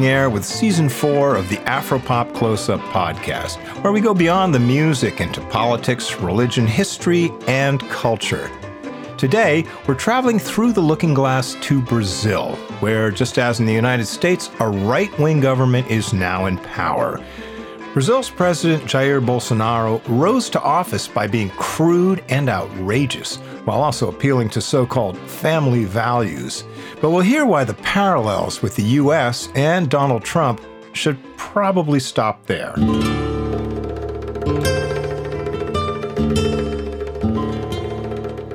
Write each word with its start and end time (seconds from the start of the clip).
air 0.00 0.30
with 0.30 0.44
season 0.44 0.88
four 0.88 1.36
of 1.36 1.48
the 1.50 1.58
Afropop 1.58 2.34
Close 2.34 2.70
Up 2.70 2.80
podcast, 2.80 3.58
where 3.82 3.92
we 3.92 4.00
go 4.00 4.14
beyond 4.14 4.54
the 4.54 4.58
music 4.58 5.20
into 5.20 5.42
politics, 5.48 6.16
religion, 6.16 6.66
history, 6.66 7.30
and 7.46 7.78
culture. 7.90 8.50
Today, 9.18 9.64
we're 9.86 9.94
traveling 9.94 10.38
through 10.38 10.72
the 10.72 10.80
looking 10.80 11.14
glass 11.14 11.54
to 11.60 11.82
Brazil, 11.82 12.56
where, 12.80 13.10
just 13.10 13.38
as 13.38 13.60
in 13.60 13.66
the 13.66 13.72
United 13.72 14.06
States, 14.06 14.50
a 14.60 14.68
right 14.68 15.16
wing 15.18 15.40
government 15.40 15.88
is 15.90 16.12
now 16.12 16.46
in 16.46 16.56
power. 16.56 17.22
Brazil's 17.92 18.30
President 18.30 18.84
Jair 18.84 19.22
Bolsonaro 19.22 20.00
rose 20.08 20.48
to 20.48 20.62
office 20.62 21.06
by 21.06 21.26
being 21.26 21.50
crude 21.50 22.24
and 22.30 22.48
outrageous, 22.48 23.36
while 23.66 23.82
also 23.82 24.08
appealing 24.08 24.48
to 24.48 24.62
so 24.62 24.86
called 24.86 25.18
family 25.28 25.84
values. 25.84 26.64
But 27.02 27.10
we'll 27.10 27.20
hear 27.20 27.44
why 27.44 27.64
the 27.64 27.74
parallels 27.74 28.62
with 28.62 28.76
the 28.76 28.82
US 28.82 29.50
and 29.54 29.90
Donald 29.90 30.24
Trump 30.24 30.62
should 30.94 31.18
probably 31.36 32.00
stop 32.00 32.46
there. 32.46 32.72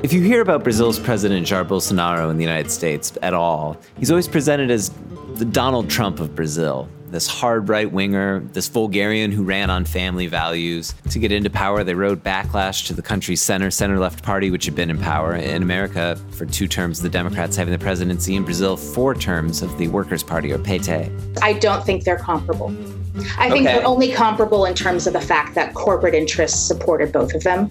If 0.02 0.14
you 0.14 0.24
hear 0.24 0.42
about 0.42 0.64
Brazil's 0.64 0.98
President 0.98 1.46
Jair 1.46 1.64
Bolsonaro 1.64 2.32
in 2.32 2.38
the 2.38 2.44
United 2.44 2.72
States 2.72 3.16
at 3.22 3.36
all, 3.36 3.78
he's 4.00 4.10
always 4.10 4.28
presented 4.28 4.72
as 4.72 4.90
the 5.36 5.46
Donald 5.46 5.92
Trump 5.92 6.20
of 6.20 6.34
Brazil 6.34 6.90
this 7.10 7.28
hard 7.28 7.70
right 7.70 7.92
winger, 7.92 8.40
this 8.54 8.68
Vulgarian 8.68 9.32
who 9.32 9.44
ran 9.44 9.70
on 9.70 9.86
family 9.86 10.28
values. 10.28 10.94
To 11.10 11.20
get 11.20 11.32
into 11.32 11.50
power, 11.50 11.84
they 11.84 11.94
rode 11.94 12.24
backlash 12.24 12.86
to 12.88 12.94
the 12.94 13.02
country's 13.02 13.42
center 13.42 13.72
center 13.72 14.00
left 14.00 14.24
party, 14.24 14.52
which 14.52 14.66
had 14.66 14.76
been 14.76 14.90
in 14.90 15.00
power. 15.00 15.36
In 15.36 15.64
America, 15.64 16.20
for 16.32 16.46
two 16.46 16.68
terms, 16.68 17.02
the 17.02 17.10
Democrats 17.10 17.56
having 17.56 17.72
the 17.72 17.80
presidency. 17.80 18.36
In 18.36 18.44
Brazil, 18.44 18.78
four 18.78 19.16
terms 19.16 19.62
of 19.62 19.78
the 19.78 19.88
Workers' 19.88 20.24
Party, 20.24 20.52
or 20.52 20.60
PT. 20.60 21.12
I 21.42 21.54
don't 21.60 21.86
think 21.86 22.04
they're 22.04 22.18
comparable. 22.18 22.76
I 23.38 23.50
think 23.50 23.66
okay. 23.66 23.78
they're 23.78 23.88
only 23.88 24.12
comparable 24.12 24.66
in 24.66 24.76
terms 24.76 25.08
of 25.08 25.14
the 25.14 25.22
fact 25.22 25.56
that 25.56 25.74
corporate 25.74 26.14
interests 26.14 26.60
supported 26.60 27.12
both 27.12 27.34
of 27.34 27.44
them 27.44 27.70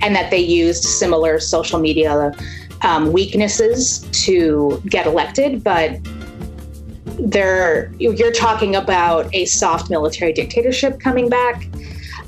and 0.00 0.14
that 0.16 0.30
they 0.30 0.38
used 0.38 0.84
similar 0.84 1.38
social 1.38 1.78
media 1.78 2.34
um, 2.82 3.12
weaknesses 3.12 4.00
to 4.24 4.82
get 4.86 5.06
elected. 5.06 5.62
But 5.62 5.98
there 7.18 7.92
you're 7.98 8.32
talking 8.32 8.76
about 8.76 9.32
a 9.34 9.44
soft 9.44 9.90
military 9.90 10.32
dictatorship 10.32 11.00
coming 11.00 11.28
back. 11.28 11.66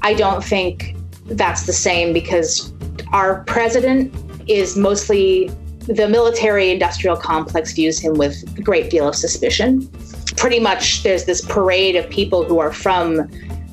I 0.02 0.14
don't 0.14 0.42
think 0.42 0.96
that's 1.26 1.66
the 1.66 1.72
same 1.72 2.12
because 2.12 2.72
our 3.12 3.44
president 3.44 4.14
is 4.48 4.76
mostly 4.76 5.50
the 5.86 6.08
military 6.08 6.70
industrial 6.70 7.16
complex 7.16 7.72
views 7.72 7.98
him 7.98 8.14
with 8.14 8.42
a 8.58 8.62
great 8.62 8.90
deal 8.90 9.08
of 9.08 9.14
suspicion. 9.14 9.88
Pretty 10.36 10.60
much 10.60 11.02
there's 11.02 11.24
this 11.24 11.44
parade 11.44 11.96
of 11.96 12.08
people 12.10 12.44
who 12.44 12.58
are 12.58 12.72
from 12.72 13.30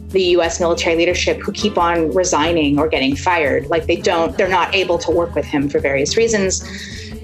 the 0.10 0.24
US 0.38 0.60
military 0.60 0.96
leadership 0.96 1.40
who 1.42 1.52
keep 1.52 1.78
on 1.78 2.12
resigning 2.14 2.80
or 2.80 2.88
getting 2.88 3.16
fired. 3.16 3.68
Like 3.68 3.88
they 3.88 3.98
don't, 3.98 4.38
they're 4.38 4.48
not 4.48 4.74
able 4.74 4.98
to 5.00 5.12
work 5.12 5.36
with 5.36 5.46
him 5.46 5.70
for 5.70 5.80
various 5.80 6.16
reasons. 6.16 6.64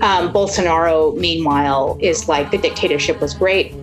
Um, 0.01 0.33
Bolsonaro, 0.33 1.15
meanwhile, 1.17 1.97
is 2.01 2.27
like 2.27 2.51
the 2.51 2.57
dictatorship 2.57 3.21
was 3.21 3.33
great. 3.33 3.73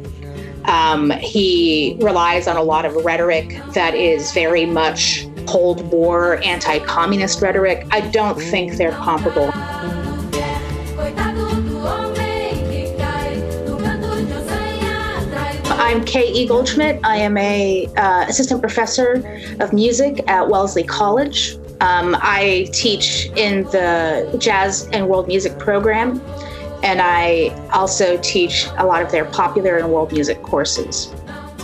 Um, 0.64 1.10
he 1.10 1.96
relies 2.00 2.46
on 2.46 2.56
a 2.56 2.62
lot 2.62 2.84
of 2.84 2.94
rhetoric 3.04 3.60
that 3.74 3.94
is 3.94 4.32
very 4.32 4.66
much 4.66 5.26
Cold 5.46 5.90
War, 5.90 6.36
anti 6.44 6.78
communist 6.80 7.42
rhetoric. 7.42 7.86
I 7.90 8.00
don't 8.10 8.38
think 8.40 8.76
they're 8.76 8.92
comparable. 8.92 9.50
I'm 15.82 16.04
Kay. 16.04 16.46
Goldschmidt. 16.46 17.00
I 17.02 17.16
am 17.16 17.36
a 17.36 17.88
uh, 17.96 18.26
assistant 18.28 18.60
professor 18.60 19.42
of 19.58 19.72
music 19.72 20.22
at 20.28 20.48
Wellesley 20.48 20.84
College. 20.84 21.56
Um, 21.80 22.16
I 22.20 22.68
teach 22.72 23.26
in 23.34 23.64
the 23.64 24.36
jazz 24.38 24.88
and 24.92 25.08
world 25.08 25.26
music 25.26 25.58
program 25.58 26.20
and 26.82 27.00
I 27.02 27.48
also 27.72 28.16
teach 28.18 28.66
a 28.78 28.86
lot 28.86 29.02
of 29.02 29.10
their 29.10 29.24
popular 29.26 29.76
and 29.76 29.92
world 29.92 30.12
music 30.12 30.42
courses. 30.42 31.12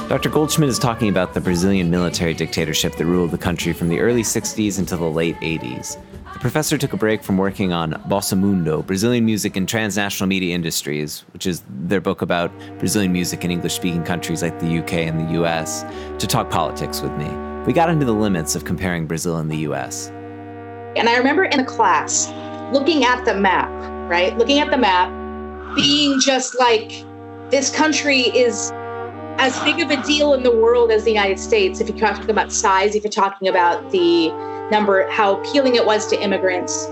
Dr. 0.08 0.28
Goldschmidt 0.28 0.68
is 0.68 0.78
talking 0.78 1.08
about 1.08 1.34
the 1.34 1.40
Brazilian 1.40 1.90
military 1.90 2.32
dictatorship 2.32 2.94
that 2.94 3.06
ruled 3.06 3.32
the 3.32 3.38
country 3.38 3.72
from 3.72 3.88
the 3.88 3.98
early 3.98 4.22
60s 4.22 4.78
until 4.78 4.98
the 4.98 5.04
late 5.04 5.34
80s. 5.36 6.00
The 6.32 6.38
professor 6.38 6.78
took 6.78 6.92
a 6.92 6.96
break 6.96 7.24
from 7.24 7.38
working 7.38 7.72
on 7.72 7.94
Bossa 8.08 8.38
Mundo, 8.38 8.82
Brazilian 8.82 9.24
music 9.24 9.56
and 9.56 9.68
transnational 9.68 10.28
media 10.28 10.54
industries, 10.54 11.24
which 11.32 11.46
is 11.46 11.64
their 11.68 12.00
book 12.00 12.22
about 12.22 12.52
Brazilian 12.78 13.10
music 13.10 13.44
in 13.44 13.50
English 13.50 13.74
speaking 13.74 14.04
countries 14.04 14.42
like 14.42 14.60
the 14.60 14.78
UK 14.78 14.92
and 14.92 15.18
the 15.18 15.42
US, 15.42 15.82
to 16.20 16.26
talk 16.26 16.50
politics 16.50 17.00
with 17.00 17.12
me. 17.16 17.28
We 17.66 17.72
got 17.72 17.90
into 17.90 18.04
the 18.04 18.12
limits 18.12 18.54
of 18.54 18.64
comparing 18.64 19.06
Brazil 19.06 19.38
and 19.38 19.50
the 19.50 19.56
US. 19.68 20.08
And 20.94 21.08
I 21.08 21.16
remember 21.16 21.44
in 21.44 21.58
a 21.58 21.64
class 21.64 22.28
looking 22.72 23.04
at 23.04 23.24
the 23.24 23.34
map 23.34 23.95
right? 24.08 24.36
Looking 24.36 24.58
at 24.58 24.70
the 24.70 24.78
map, 24.78 25.10
being 25.74 26.20
just 26.20 26.58
like 26.58 27.04
this 27.50 27.74
country 27.74 28.20
is 28.20 28.72
as 29.38 29.58
big 29.60 29.80
of 29.80 29.90
a 29.90 30.02
deal 30.02 30.34
in 30.34 30.42
the 30.42 30.50
world 30.50 30.90
as 30.90 31.04
the 31.04 31.10
United 31.10 31.38
States. 31.38 31.80
If 31.80 31.88
you're 31.88 31.98
talking 31.98 32.30
about 32.30 32.52
size, 32.52 32.94
if 32.94 33.04
you're 33.04 33.10
talking 33.10 33.48
about 33.48 33.90
the 33.90 34.30
number, 34.70 35.08
how 35.10 35.38
appealing 35.38 35.76
it 35.76 35.84
was 35.84 36.06
to 36.08 36.20
immigrants. 36.20 36.86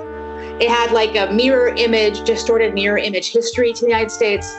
It 0.61 0.69
had 0.69 0.93
like 0.93 1.17
a 1.17 1.33
mirror 1.33 1.69
image, 1.69 2.23
distorted 2.25 2.75
mirror 2.75 2.99
image 2.99 3.33
history 3.33 3.73
to 3.73 3.81
the 3.81 3.89
United 3.89 4.11
States. 4.11 4.55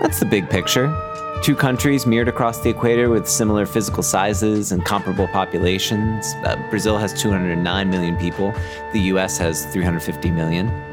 That's 0.00 0.18
the 0.18 0.26
big 0.26 0.50
picture. 0.50 0.94
Two 1.42 1.54
countries 1.54 2.04
mirrored 2.04 2.28
across 2.28 2.58
the 2.58 2.68
equator 2.68 3.08
with 3.08 3.26
similar 3.26 3.64
physical 3.64 4.02
sizes 4.02 4.72
and 4.72 4.84
comparable 4.84 5.26
populations. 5.28 6.34
Uh, 6.44 6.62
Brazil 6.68 6.98
has 6.98 7.18
209 7.18 7.88
million 7.88 8.16
people, 8.16 8.52
the 8.92 9.00
US 9.12 9.38
has 9.38 9.64
350 9.66 10.30
million. 10.32 10.89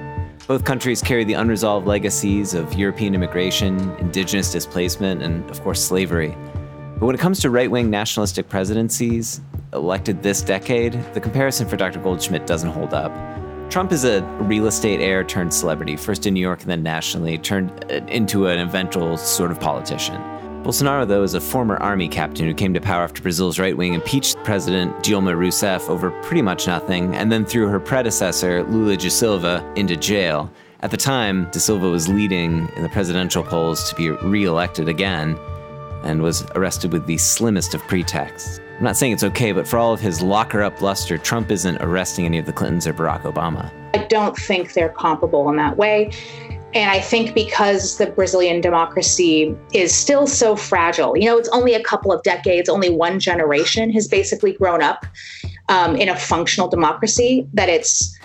Both 0.47 0.63
countries 0.63 1.01
carry 1.01 1.25
the 1.25 1.33
unresolved 1.33 1.87
legacies 1.87 2.53
of 2.53 2.73
European 2.73 3.13
immigration, 3.13 3.93
indigenous 3.99 4.49
displacement, 4.49 5.21
and, 5.21 5.47
of 5.49 5.61
course, 5.61 5.83
slavery. 5.83 6.37
But 6.93 7.05
when 7.05 7.13
it 7.13 7.19
comes 7.19 7.41
to 7.41 7.49
right 7.49 7.69
wing 7.69 7.89
nationalistic 7.89 8.47
presidencies 8.47 9.41
elected 9.73 10.23
this 10.23 10.41
decade, 10.41 10.93
the 11.13 11.19
comparison 11.19 11.67
for 11.67 11.75
Dr. 11.75 11.99
Goldschmidt 11.99 12.47
doesn't 12.47 12.69
hold 12.69 12.93
up. 12.93 13.11
Trump 13.69 13.91
is 13.91 14.05
a 14.05 14.23
real 14.39 14.67
estate 14.67 15.01
heir 15.01 15.25
turned 15.25 15.53
celebrity, 15.53 15.97
first 15.97 16.25
in 16.25 16.33
New 16.33 16.39
York 16.39 16.61
and 16.61 16.69
then 16.69 16.81
nationally, 16.81 17.37
turned 17.37 17.69
uh, 17.91 17.95
into 18.07 18.47
an 18.47 18.59
eventual 18.59 19.17
sort 19.17 19.51
of 19.51 19.59
politician. 19.59 20.15
Bolsonaro, 20.67 21.07
though, 21.07 21.23
is 21.23 21.33
a 21.33 21.39
former 21.39 21.77
army 21.77 22.09
captain 22.09 22.45
who 22.45 22.53
came 22.53 22.73
to 22.73 22.81
power 22.81 23.05
after 23.05 23.21
Brazil's 23.21 23.57
right 23.57 23.77
wing 23.77 23.93
impeached 23.93 24.35
President 24.43 24.93
Dilma 24.97 25.33
Rousseff 25.33 25.87
over 25.87 26.11
pretty 26.23 26.41
much 26.41 26.67
nothing, 26.67 27.15
and 27.15 27.31
then 27.31 27.45
threw 27.45 27.69
her 27.69 27.79
predecessor, 27.79 28.65
Lula 28.65 28.97
da 28.97 29.07
Silva, 29.07 29.63
into 29.77 29.95
jail. 29.95 30.51
At 30.81 30.91
the 30.91 30.97
time, 30.97 31.45
da 31.53 31.59
Silva 31.59 31.89
was 31.89 32.09
leading 32.09 32.67
in 32.75 32.83
the 32.83 32.89
presidential 32.89 33.43
polls 33.43 33.89
to 33.89 33.95
be 33.95 34.09
re 34.09 34.43
elected 34.43 34.89
again 34.89 35.39
and 36.03 36.21
was 36.21 36.43
arrested 36.55 36.91
with 36.91 37.05
the 37.05 37.17
slimmest 37.17 37.73
of 37.73 37.81
pretexts. 37.83 38.59
I'm 38.77 38.83
not 38.83 38.97
saying 38.97 39.13
it's 39.13 39.23
okay, 39.23 39.53
but 39.53 39.65
for 39.65 39.77
all 39.77 39.93
of 39.93 40.01
his 40.01 40.21
locker 40.21 40.61
up 40.63 40.79
bluster, 40.79 41.17
Trump 41.17 41.49
isn't 41.49 41.77
arresting 41.77 42.25
any 42.25 42.39
of 42.39 42.45
the 42.45 42.51
Clintons 42.51 42.85
or 42.85 42.93
Barack 42.93 43.21
Obama. 43.21 43.71
I 43.93 44.05
don't 44.09 44.35
think 44.35 44.73
they're 44.73 44.89
comparable 44.89 45.49
in 45.49 45.55
that 45.55 45.77
way. 45.77 46.11
And 46.73 46.91
I 46.91 46.99
think 46.99 47.33
because 47.33 47.97
the 47.97 48.07
Brazilian 48.07 48.61
democracy 48.61 49.55
is 49.73 49.95
still 49.95 50.27
so 50.27 50.55
fragile, 50.55 51.17
you 51.17 51.25
know, 51.25 51.37
it's 51.37 51.49
only 51.49 51.73
a 51.73 51.81
couple 51.81 52.11
of 52.11 52.21
decades, 52.23 52.67
only 52.67 52.89
one 52.89 53.19
generation 53.19 53.91
has 53.93 54.07
basically 54.07 54.53
grown 54.53 54.83
up 54.83 55.05
um, 55.69 55.95
in 55.95 56.09
a 56.09 56.15
functional 56.15 56.67
democracy, 56.67 57.47
that 57.53 57.69
it's, 57.69 58.17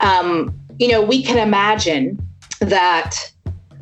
um, 0.00 0.52
you 0.78 0.88
know, 0.88 1.00
we 1.00 1.22
can 1.22 1.38
imagine 1.38 2.20
that 2.60 3.32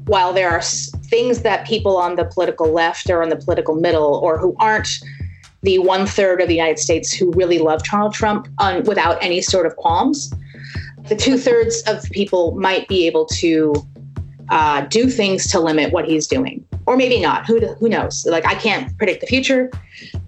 while 0.05 0.35
there 0.35 0.51
are 0.51 0.61
things 0.61 1.43
that 1.43 1.67
people 1.67 1.97
on 1.97 2.17
the 2.17 2.27
political 2.27 2.71
left 2.71 3.09
or 3.09 3.23
on 3.23 3.31
the 3.31 3.37
political 3.37 3.75
middle 3.75 4.21
or 4.23 4.39
who 4.39 4.55
aren't 4.61 4.89
the 5.63 5.79
one 5.79 6.07
third 6.07 6.43
of 6.43 6.49
the 6.49 6.55
United 6.55 6.79
States 6.79 7.11
who 7.11 7.33
really 7.33 7.59
love 7.59 7.83
Donald 7.85 8.13
Trump 8.13 8.49
on, 8.59 8.85
without 8.85 9.17
any 9.23 9.41
sort 9.41 9.65
of 9.65 9.75
qualms, 9.77 10.33
the 11.09 11.17
two 11.17 11.39
thirds 11.39 11.83
of 11.87 12.05
people 12.11 12.55
might 12.57 12.87
be 12.87 13.07
able 13.07 13.25
to 13.27 13.75
uh, 14.55 14.83
do 14.83 15.11
things 15.11 15.51
to 15.51 15.59
limit 15.59 15.93
what 15.93 16.05
he's 16.05 16.29
doing, 16.29 16.65
or 16.87 16.97
maybe 16.97 17.21
not. 17.21 17.45
Who 17.45 17.59
who 17.75 17.89
knows? 17.89 18.25
Like 18.25 18.47
I 18.47 18.55
can't 18.55 18.97
predict 18.97 19.21
the 19.21 19.27
future, 19.27 19.71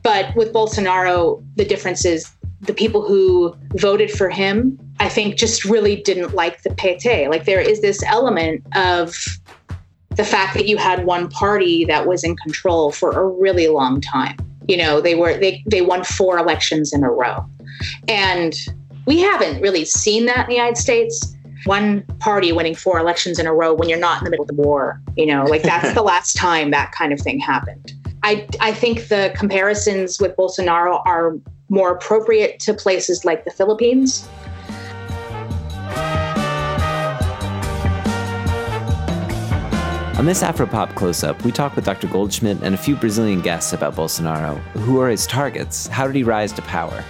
but 0.02 0.34
with 0.34 0.52
Bolsonaro, 0.52 1.42
the 1.54 1.64
difference 1.64 2.04
is 2.04 2.28
the 2.60 2.74
people 2.74 3.06
who 3.06 3.56
voted 3.76 4.10
for 4.10 4.28
him, 4.28 4.76
I 4.98 5.08
think, 5.08 5.36
just 5.36 5.64
really 5.64 6.02
didn't 6.02 6.34
like 6.34 6.62
the 6.62 6.70
PT. 6.70 7.30
Like 7.30 7.44
there 7.44 7.60
is 7.60 7.80
this 7.82 8.02
element 8.02 8.64
of 8.74 9.14
the 10.10 10.24
fact 10.24 10.54
that 10.54 10.66
you 10.66 10.76
had 10.76 11.06
one 11.06 11.28
party 11.28 11.84
that 11.84 12.08
was 12.08 12.24
in 12.24 12.36
control 12.36 12.90
for 12.90 13.12
a 13.12 13.28
really 13.28 13.68
long 13.68 14.00
time. 14.00 14.36
You 14.66 14.76
know, 14.76 15.00
they 15.00 15.14
were 15.14 15.36
they 15.36 15.62
they 15.66 15.82
won 15.82 16.02
four 16.02 16.36
elections 16.36 16.92
in 16.92 17.04
a 17.04 17.10
row, 17.12 17.46
and 18.08 18.56
we 19.06 19.20
haven't 19.20 19.62
really 19.62 19.84
seen 19.84 20.26
that 20.26 20.40
in 20.40 20.46
the 20.48 20.56
United 20.56 20.78
States 20.78 21.35
one 21.66 22.02
party 22.20 22.52
winning 22.52 22.74
four 22.74 22.98
elections 22.98 23.38
in 23.38 23.46
a 23.46 23.52
row 23.52 23.74
when 23.74 23.88
you're 23.88 23.98
not 23.98 24.18
in 24.18 24.24
the 24.24 24.30
middle 24.30 24.44
of 24.44 24.48
the 24.48 24.54
war. 24.54 25.00
You 25.16 25.26
know, 25.26 25.44
like 25.44 25.62
that's 25.62 25.92
the 25.94 26.02
last 26.12 26.36
time 26.36 26.70
that 26.70 26.92
kind 26.92 27.12
of 27.12 27.20
thing 27.20 27.38
happened. 27.38 27.92
I, 28.22 28.46
I 28.60 28.72
think 28.72 29.08
the 29.08 29.32
comparisons 29.36 30.18
with 30.20 30.36
Bolsonaro 30.36 31.02
are 31.06 31.36
more 31.68 31.92
appropriate 31.92 32.60
to 32.60 32.74
places 32.74 33.24
like 33.24 33.44
the 33.44 33.50
Philippines. 33.50 34.28
On 40.18 40.24
this 40.24 40.42
Afropop 40.42 40.94
close 40.94 41.22
up, 41.22 41.44
we 41.44 41.52
talk 41.52 41.76
with 41.76 41.84
Dr. 41.84 42.06
Goldschmidt 42.06 42.62
and 42.62 42.74
a 42.74 42.78
few 42.78 42.96
Brazilian 42.96 43.42
guests 43.42 43.74
about 43.74 43.94
Bolsonaro. 43.94 44.56
Who 44.78 44.98
are 44.98 45.10
his 45.10 45.26
targets? 45.26 45.86
How 45.88 46.06
did 46.06 46.16
he 46.16 46.22
rise 46.22 46.52
to 46.52 46.62
power? 46.62 47.04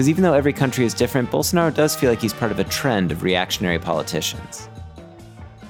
Because 0.00 0.08
even 0.08 0.22
though 0.22 0.32
every 0.32 0.54
country 0.54 0.86
is 0.86 0.94
different, 0.94 1.30
Bolsonaro 1.30 1.74
does 1.74 1.94
feel 1.94 2.08
like 2.08 2.22
he's 2.22 2.32
part 2.32 2.50
of 2.50 2.58
a 2.58 2.64
trend 2.64 3.12
of 3.12 3.22
reactionary 3.22 3.78
politicians. 3.78 4.66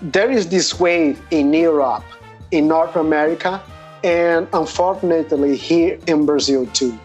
There 0.02 0.30
is 0.30 0.48
this 0.48 0.78
wave 0.78 1.20
in 1.32 1.52
Europe, 1.52 2.04
in 2.52 2.68
North 2.68 2.94
America, 2.94 3.60
and 4.04 4.46
unfortunately 4.52 5.56
here 5.56 5.98
in 6.06 6.26
Brazil 6.26 6.66
too. 6.66 6.96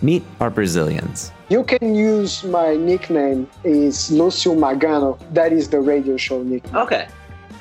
Meet 0.00 0.24
our 0.40 0.48
Brazilians. 0.48 1.32
You 1.50 1.64
can 1.64 1.94
use 1.94 2.44
my 2.44 2.76
nickname 2.76 3.46
is 3.62 4.10
Lucio 4.10 4.54
Magano. 4.54 5.18
That 5.34 5.52
is 5.52 5.68
the 5.68 5.80
radio 5.80 6.16
show 6.16 6.42
nickname. 6.42 6.76
Okay. 6.76 7.08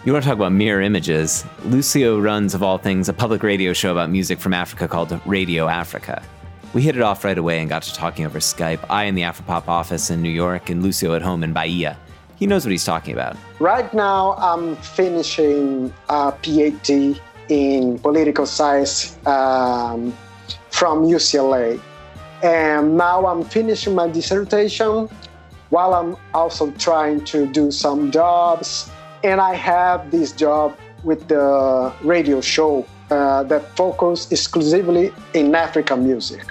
You 0.05 0.13
want 0.13 0.23
to 0.23 0.29
talk 0.29 0.37
about 0.37 0.53
mirror 0.53 0.79
images? 0.81 1.43
Lucio 1.65 2.21
runs, 2.21 2.53
of 2.55 2.63
all 2.63 2.77
things, 2.77 3.09
a 3.09 3.13
public 3.13 3.43
radio 3.43 3.73
show 3.73 3.91
about 3.91 4.09
music 4.09 4.39
from 4.39 4.53
Africa 4.53 4.87
called 4.87 5.19
Radio 5.25 5.67
Africa. 5.67 6.23
We 6.71 6.83
hit 6.83 6.95
it 6.95 7.01
off 7.01 7.23
right 7.23 7.37
away 7.37 7.59
and 7.59 7.67
got 7.67 7.81
to 7.83 7.93
talking 7.93 8.25
over 8.25 8.37
Skype. 8.39 8.79
I 8.91 9.05
in 9.05 9.15
the 9.15 9.23
Afropop 9.23 9.67
office 9.67 10.11
in 10.11 10.21
New 10.21 10.29
York 10.29 10.69
and 10.69 10.83
Lucio 10.83 11.15
at 11.15 11.23
home 11.23 11.43
in 11.43 11.51
Bahia. 11.51 11.97
He 12.35 12.45
knows 12.45 12.63
what 12.63 12.71
he's 12.71 12.85
talking 12.85 13.13
about. 13.13 13.35
Right 13.59 13.91
now, 13.91 14.35
I'm 14.37 14.75
finishing 14.75 15.91
a 16.09 16.31
PhD 16.31 17.19
in 17.49 17.97
political 17.97 18.45
science 18.45 19.17
um, 19.25 20.15
from 20.69 21.05
UCLA. 21.05 21.81
And 22.43 22.95
now 22.95 23.25
I'm 23.25 23.43
finishing 23.43 23.95
my 23.95 24.07
dissertation 24.07 25.09
while 25.71 25.95
I'm 25.95 26.15
also 26.35 26.69
trying 26.73 27.25
to 27.25 27.47
do 27.47 27.71
some 27.71 28.11
jobs 28.11 28.91
and 29.23 29.41
I 29.41 29.55
have 29.55 30.11
this 30.11 30.31
job 30.31 30.77
with 31.03 31.27
the 31.27 31.91
radio 32.03 32.41
show 32.41 32.85
uh, 33.09 33.43
that 33.43 33.75
focuses 33.75 34.31
exclusively 34.31 35.11
in 35.33 35.53
African 35.55 36.03
music. 36.03 36.45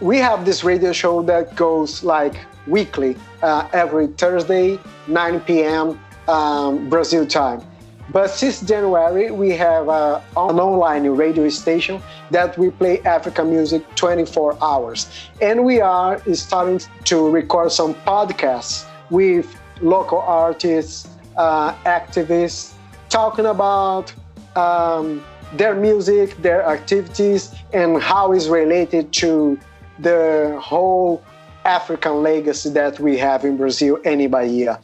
We 0.00 0.18
have 0.18 0.44
this 0.44 0.62
radio 0.62 0.92
show 0.92 1.22
that 1.22 1.56
goes 1.56 2.04
like 2.04 2.36
weekly, 2.66 3.16
uh, 3.42 3.66
every 3.72 4.08
Thursday, 4.08 4.78
9 5.08 5.40
p.m. 5.40 5.98
Um, 6.28 6.90
Brazil 6.90 7.26
time. 7.26 7.62
But 8.10 8.28
since 8.28 8.60
January, 8.60 9.30
we 9.30 9.50
have 9.52 9.88
uh, 9.88 10.20
an 10.36 10.60
online 10.60 11.06
radio 11.08 11.48
station 11.48 12.02
that 12.30 12.58
we 12.58 12.70
play 12.70 13.00
African 13.02 13.48
music 13.48 13.82
24 13.94 14.62
hours. 14.62 15.08
And 15.40 15.64
we 15.64 15.80
are 15.80 16.20
starting 16.34 16.80
to 17.04 17.30
record 17.30 17.72
some 17.72 17.94
podcasts 17.94 18.86
with 19.08 19.46
local 19.80 20.18
artists, 20.18 21.08
uh, 21.38 21.72
activists 21.84 22.74
talking 23.08 23.46
about 23.46 24.12
um, 24.56 25.24
their 25.54 25.74
music, 25.74 26.36
their 26.42 26.66
activities, 26.66 27.54
and 27.72 28.02
how 28.02 28.32
it's 28.32 28.46
related 28.46 29.10
to 29.14 29.58
the 29.98 30.58
whole 30.62 31.22
African 31.64 32.22
legacy 32.22 32.70
that 32.70 33.00
we 33.00 33.18
have 33.18 33.44
in 33.44 33.56
Brazil 33.56 33.98
and 34.04 34.20
in 34.20 34.30
Bahia. 34.30 34.80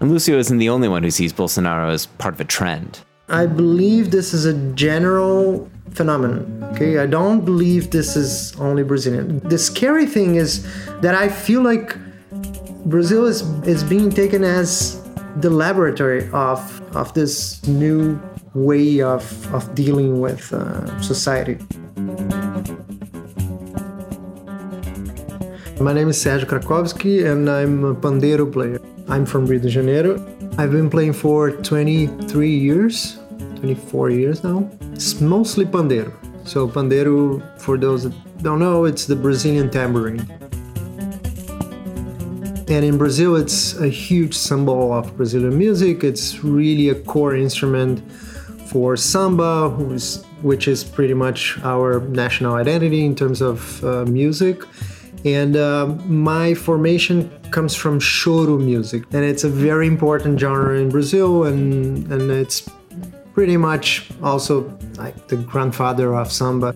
And 0.00 0.10
Lucio 0.10 0.38
isn't 0.38 0.58
the 0.58 0.68
only 0.68 0.88
one 0.88 1.02
who 1.02 1.10
sees 1.10 1.32
Bolsonaro 1.32 1.90
as 1.90 2.06
part 2.06 2.34
of 2.34 2.40
a 2.40 2.44
trend. 2.44 3.00
I 3.28 3.46
believe 3.46 4.10
this 4.10 4.34
is 4.34 4.44
a 4.44 4.54
general 4.74 5.70
phenomenon. 5.92 6.64
Okay, 6.72 6.98
I 6.98 7.06
don't 7.06 7.44
believe 7.44 7.90
this 7.90 8.16
is 8.16 8.54
only 8.58 8.82
Brazilian. 8.82 9.40
The 9.40 9.58
scary 9.58 10.06
thing 10.06 10.36
is 10.36 10.66
that 11.00 11.14
I 11.14 11.28
feel 11.28 11.62
like 11.62 11.96
Brazil 12.86 13.26
is 13.26 13.42
is 13.66 13.84
being 13.84 14.10
taken 14.10 14.42
as 14.42 15.00
the 15.40 15.50
laboratory 15.50 16.28
of 16.32 16.60
of 16.96 17.12
this 17.14 17.64
new 17.66 18.18
way 18.54 19.00
of 19.00 19.22
of 19.54 19.74
dealing 19.74 20.20
with 20.20 20.52
uh, 20.52 21.00
society. 21.00 21.58
My 25.80 25.94
name 25.94 26.10
is 26.10 26.22
Sergio 26.22 26.44
Krakowski 26.44 27.24
and 27.24 27.48
I'm 27.48 27.84
a 27.84 27.94
pandeiro 27.94 28.52
player. 28.52 28.78
I'm 29.08 29.24
from 29.24 29.46
Rio 29.46 29.58
de 29.58 29.70
Janeiro. 29.70 30.16
I've 30.58 30.72
been 30.72 30.90
playing 30.90 31.14
for 31.14 31.52
23 31.52 32.54
years, 32.54 33.18
24 33.56 34.10
years 34.10 34.44
now. 34.44 34.70
It's 34.92 35.22
mostly 35.22 35.64
pandeiro. 35.64 36.12
So 36.46 36.68
pandeiro, 36.68 37.40
for 37.58 37.78
those 37.78 38.02
that 38.04 38.42
don't 38.42 38.58
know, 38.58 38.84
it's 38.84 39.06
the 39.06 39.16
Brazilian 39.16 39.70
tambourine. 39.70 40.20
And 42.68 42.84
in 42.84 42.98
Brazil, 42.98 43.36
it's 43.36 43.74
a 43.78 43.88
huge 43.88 44.36
symbol 44.36 44.92
of 44.92 45.16
Brazilian 45.16 45.56
music. 45.56 46.04
It's 46.04 46.44
really 46.44 46.90
a 46.90 46.94
core 46.94 47.34
instrument 47.34 48.02
for 48.66 48.98
samba, 48.98 49.70
which 49.70 50.68
is 50.68 50.84
pretty 50.84 51.14
much 51.14 51.58
our 51.64 52.00
national 52.00 52.56
identity 52.56 53.02
in 53.02 53.14
terms 53.14 53.40
of 53.40 53.82
uh, 53.82 54.04
music. 54.04 54.62
And 55.24 55.56
uh, 55.56 55.86
my 56.06 56.54
formation 56.54 57.30
comes 57.50 57.74
from 57.74 57.98
choro 57.98 58.58
music, 58.58 59.04
and 59.12 59.24
it's 59.24 59.44
a 59.44 59.48
very 59.48 59.86
important 59.86 60.40
genre 60.40 60.78
in 60.78 60.88
Brazil, 60.88 61.44
and 61.44 62.10
and 62.12 62.30
it's 62.30 62.68
pretty 63.34 63.56
much 63.56 64.10
also 64.22 64.76
like 64.96 65.28
the 65.28 65.36
grandfather 65.36 66.14
of 66.14 66.32
samba. 66.32 66.74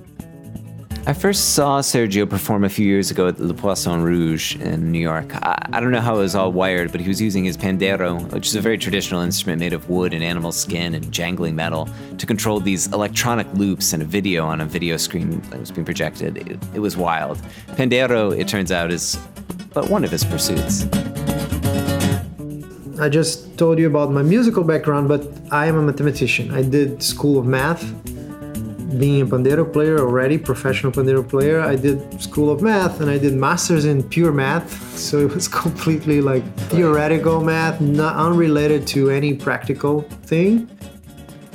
I 1.06 1.12
first 1.12 1.54
saw 1.54 1.82
Sergio 1.82 2.28
perform 2.28 2.64
a 2.64 2.70
few 2.70 2.86
years 2.86 3.10
ago 3.10 3.28
at 3.28 3.38
Le 3.38 3.52
Poisson 3.52 4.02
Rouge 4.02 4.56
in 4.56 4.90
New 4.90 5.00
York. 5.00 5.34
I, 5.34 5.68
I, 5.74 5.80
don't 5.80 5.90
know 5.90 6.00
how 6.00 6.14
it 6.14 6.20
was 6.20 6.34
all 6.34 6.50
wired, 6.50 6.92
but 6.92 7.00
he 7.02 7.08
was 7.08 7.20
using 7.20 7.44
his 7.44 7.58
pandeiro, 7.58 8.32
which 8.32 8.46
is 8.46 8.54
a 8.54 8.60
very 8.62 8.78
traditional 8.78 9.20
instrument 9.20 9.60
made 9.60 9.74
of 9.74 9.90
wood 9.90 10.14
and 10.14 10.24
animal 10.24 10.50
skin 10.50 10.94
and 10.94 11.12
jangling 11.12 11.54
metal, 11.54 11.90
to 12.16 12.24
control 12.24 12.58
these 12.58 12.90
electronic 12.90 13.46
loops 13.52 13.92
and 13.92 14.02
a 14.02 14.06
video 14.06 14.46
on 14.46 14.62
a 14.62 14.64
video 14.64 14.96
screen 14.96 15.42
that 15.50 15.60
was 15.60 15.70
being 15.70 15.84
projected. 15.84 16.38
It, 16.38 16.58
it 16.72 16.80
was 16.80 16.96
wild. 16.96 17.36
Pandeiro, 17.76 18.34
it 18.38 18.48
turns 18.48 18.72
out, 18.72 18.90
is 18.90 19.18
but 19.74 19.90
one 19.90 20.04
of 20.04 20.10
his 20.10 20.24
pursuits. 20.24 20.86
I 22.98 23.10
just 23.10 23.58
told 23.58 23.78
you 23.78 23.88
about 23.88 24.10
my 24.10 24.22
musical 24.22 24.64
background, 24.64 25.08
but 25.08 25.28
I 25.50 25.66
am 25.66 25.76
a 25.76 25.82
mathematician. 25.82 26.50
I 26.50 26.62
did 26.62 27.02
School 27.02 27.38
of 27.38 27.44
Math 27.44 27.84
being 28.98 29.22
a 29.22 29.26
pandeiro 29.26 29.70
player 29.70 29.98
already, 29.98 30.38
professional 30.38 30.92
pandeiro 30.92 31.28
player, 31.28 31.60
I 31.60 31.76
did 31.76 32.20
School 32.20 32.50
of 32.50 32.62
Math 32.62 33.00
and 33.00 33.10
I 33.10 33.18
did 33.18 33.34
masters 33.34 33.84
in 33.84 34.02
pure 34.02 34.32
math. 34.32 34.98
So 34.98 35.18
it 35.18 35.34
was 35.34 35.48
completely 35.62 36.20
like 36.20 36.44
theoretical 36.70 37.42
math, 37.42 37.80
not 37.80 38.16
unrelated 38.16 38.86
to 38.88 39.10
any 39.10 39.34
practical 39.34 40.02
thing. 40.24 40.70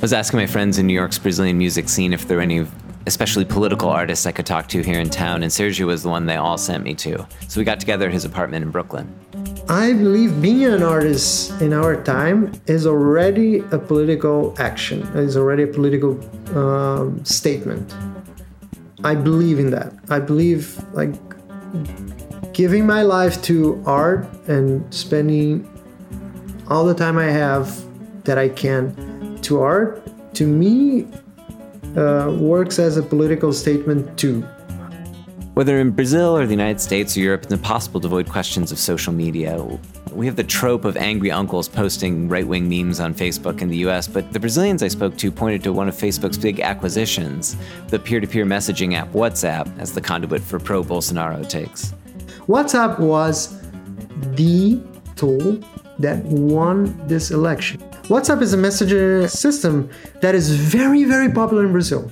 was 0.00 0.12
asking 0.12 0.38
my 0.38 0.46
friends 0.46 0.78
in 0.78 0.86
New 0.86 0.94
York's 0.94 1.18
Brazilian 1.18 1.58
music 1.58 1.88
scene 1.88 2.12
if 2.12 2.26
there 2.26 2.38
were 2.38 2.42
any 2.42 2.66
especially 3.06 3.44
political 3.44 3.88
artists 3.88 4.26
I 4.26 4.32
could 4.32 4.46
talk 4.46 4.68
to 4.68 4.82
here 4.82 5.00
in 5.00 5.10
town, 5.10 5.42
and 5.42 5.50
Sergio 5.50 5.86
was 5.86 6.02
the 6.02 6.08
one 6.08 6.26
they 6.26 6.36
all 6.36 6.58
sent 6.58 6.84
me 6.84 6.94
to. 6.94 7.26
So 7.48 7.60
we 7.60 7.64
got 7.64 7.80
together 7.80 8.06
at 8.06 8.12
his 8.12 8.24
apartment 8.24 8.64
in 8.64 8.70
Brooklyn. 8.70 9.12
I 9.68 9.92
believe 9.92 10.42
being 10.42 10.64
an 10.64 10.82
artist 10.82 11.60
in 11.60 11.72
our 11.72 12.02
time 12.02 12.52
is 12.66 12.86
already 12.86 13.58
a 13.70 13.78
political 13.78 14.54
action, 14.58 15.02
is 15.16 15.36
already 15.36 15.62
a 15.62 15.68
political 15.68 16.18
um, 16.58 17.24
statement. 17.24 17.94
I 19.04 19.14
believe 19.14 19.58
in 19.58 19.70
that. 19.70 19.92
I 20.08 20.18
believe 20.18 20.82
like 20.92 21.14
giving 22.52 22.86
my 22.86 23.02
life 23.02 23.40
to 23.42 23.82
art 23.86 24.26
and 24.48 24.92
spending 24.92 25.66
all 26.68 26.84
the 26.84 26.94
time 26.94 27.16
I 27.16 27.30
have 27.30 27.82
that 28.24 28.38
I 28.38 28.48
can 28.48 29.38
to 29.42 29.60
art, 29.60 30.02
to 30.34 30.46
me, 30.46 31.06
uh, 31.96 32.34
works 32.38 32.78
as 32.78 32.96
a 32.96 33.02
political 33.02 33.52
statement 33.52 34.18
too. 34.18 34.42
Whether 35.54 35.80
in 35.80 35.90
Brazil 35.90 36.36
or 36.36 36.46
the 36.46 36.52
United 36.52 36.80
States 36.80 37.16
or 37.16 37.20
Europe, 37.20 37.42
it's 37.42 37.52
impossible 37.52 38.00
to 38.00 38.06
avoid 38.06 38.28
questions 38.28 38.70
of 38.72 38.78
social 38.78 39.12
media. 39.12 39.62
We 40.12 40.26
have 40.26 40.36
the 40.36 40.44
trope 40.44 40.84
of 40.84 40.96
angry 40.96 41.30
uncles 41.30 41.68
posting 41.68 42.28
right 42.28 42.46
wing 42.46 42.68
memes 42.68 43.00
on 43.00 43.14
Facebook 43.14 43.60
in 43.60 43.68
the 43.68 43.78
US, 43.88 44.08
but 44.08 44.32
the 44.32 44.40
Brazilians 44.40 44.82
I 44.82 44.88
spoke 44.88 45.16
to 45.18 45.30
pointed 45.30 45.62
to 45.64 45.72
one 45.72 45.88
of 45.88 45.94
Facebook's 45.94 46.38
big 46.38 46.60
acquisitions, 46.60 47.56
the 47.88 47.98
peer 47.98 48.20
to 48.20 48.26
peer 48.26 48.46
messaging 48.46 48.94
app 48.94 49.12
WhatsApp, 49.12 49.78
as 49.78 49.92
the 49.92 50.00
conduit 50.00 50.40
for 50.40 50.58
pro 50.58 50.82
Bolsonaro 50.82 51.46
takes. 51.48 51.92
WhatsApp 52.46 52.98
was 52.98 53.60
the 54.36 54.80
tool 55.16 55.60
that 56.00 56.24
won 56.24 56.94
this 57.06 57.30
election. 57.30 57.80
WhatsApp 58.08 58.42
is 58.42 58.52
a 58.52 58.56
messenger 58.56 59.28
system 59.28 59.88
that 60.20 60.34
is 60.34 60.50
very, 60.50 61.04
very 61.04 61.30
popular 61.30 61.64
in 61.64 61.72
Brazil. 61.72 62.10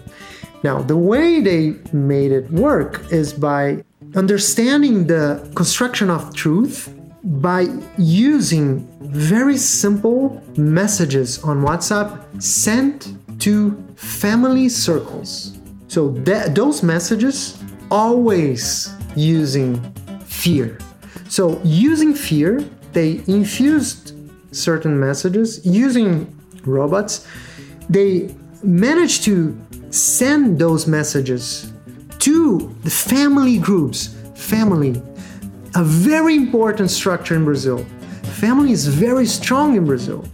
Now, 0.63 0.83
the 0.83 0.97
way 0.97 1.41
they 1.41 1.75
made 1.93 2.33
it 2.33 2.51
work 2.51 3.13
is 3.13 3.33
by 3.33 3.85
understanding 4.15 5.07
the 5.07 5.49
construction 5.55 6.11
of 6.11 6.35
truth 6.35 6.93
by 7.25 7.67
using 7.99 8.87
very 9.01 9.57
simple 9.57 10.43
messages 10.57 11.43
on 11.43 11.63
WhatsApp 11.63 12.43
sent 12.43 13.15
to 13.41 13.77
family 13.97 14.69
circles. 14.69 15.59
So 15.89 16.11
those 16.11 16.83
messages 16.83 17.63
always 17.91 18.91
using 19.17 19.81
fear. 20.27 20.79
So 21.29 21.61
using 21.65 22.15
fear, 22.15 22.65
they 22.99 23.23
infused 23.29 24.13
certain 24.51 24.99
messages 24.99 25.65
using 25.65 26.11
robots. 26.65 27.29
They 27.89 28.35
managed 28.65 29.23
to 29.23 29.57
send 29.91 30.59
those 30.59 30.89
messages 30.89 31.73
to 32.19 32.75
the 32.83 32.91
family 32.91 33.57
groups. 33.59 34.17
Family, 34.35 35.01
a 35.77 35.85
very 35.85 36.35
important 36.35 36.91
structure 36.91 37.37
in 37.37 37.45
Brazil. 37.45 37.79
Family 38.43 38.73
is 38.73 38.89
very 38.89 39.27
strong 39.27 39.77
in 39.77 39.85
Brazil. 39.85 40.25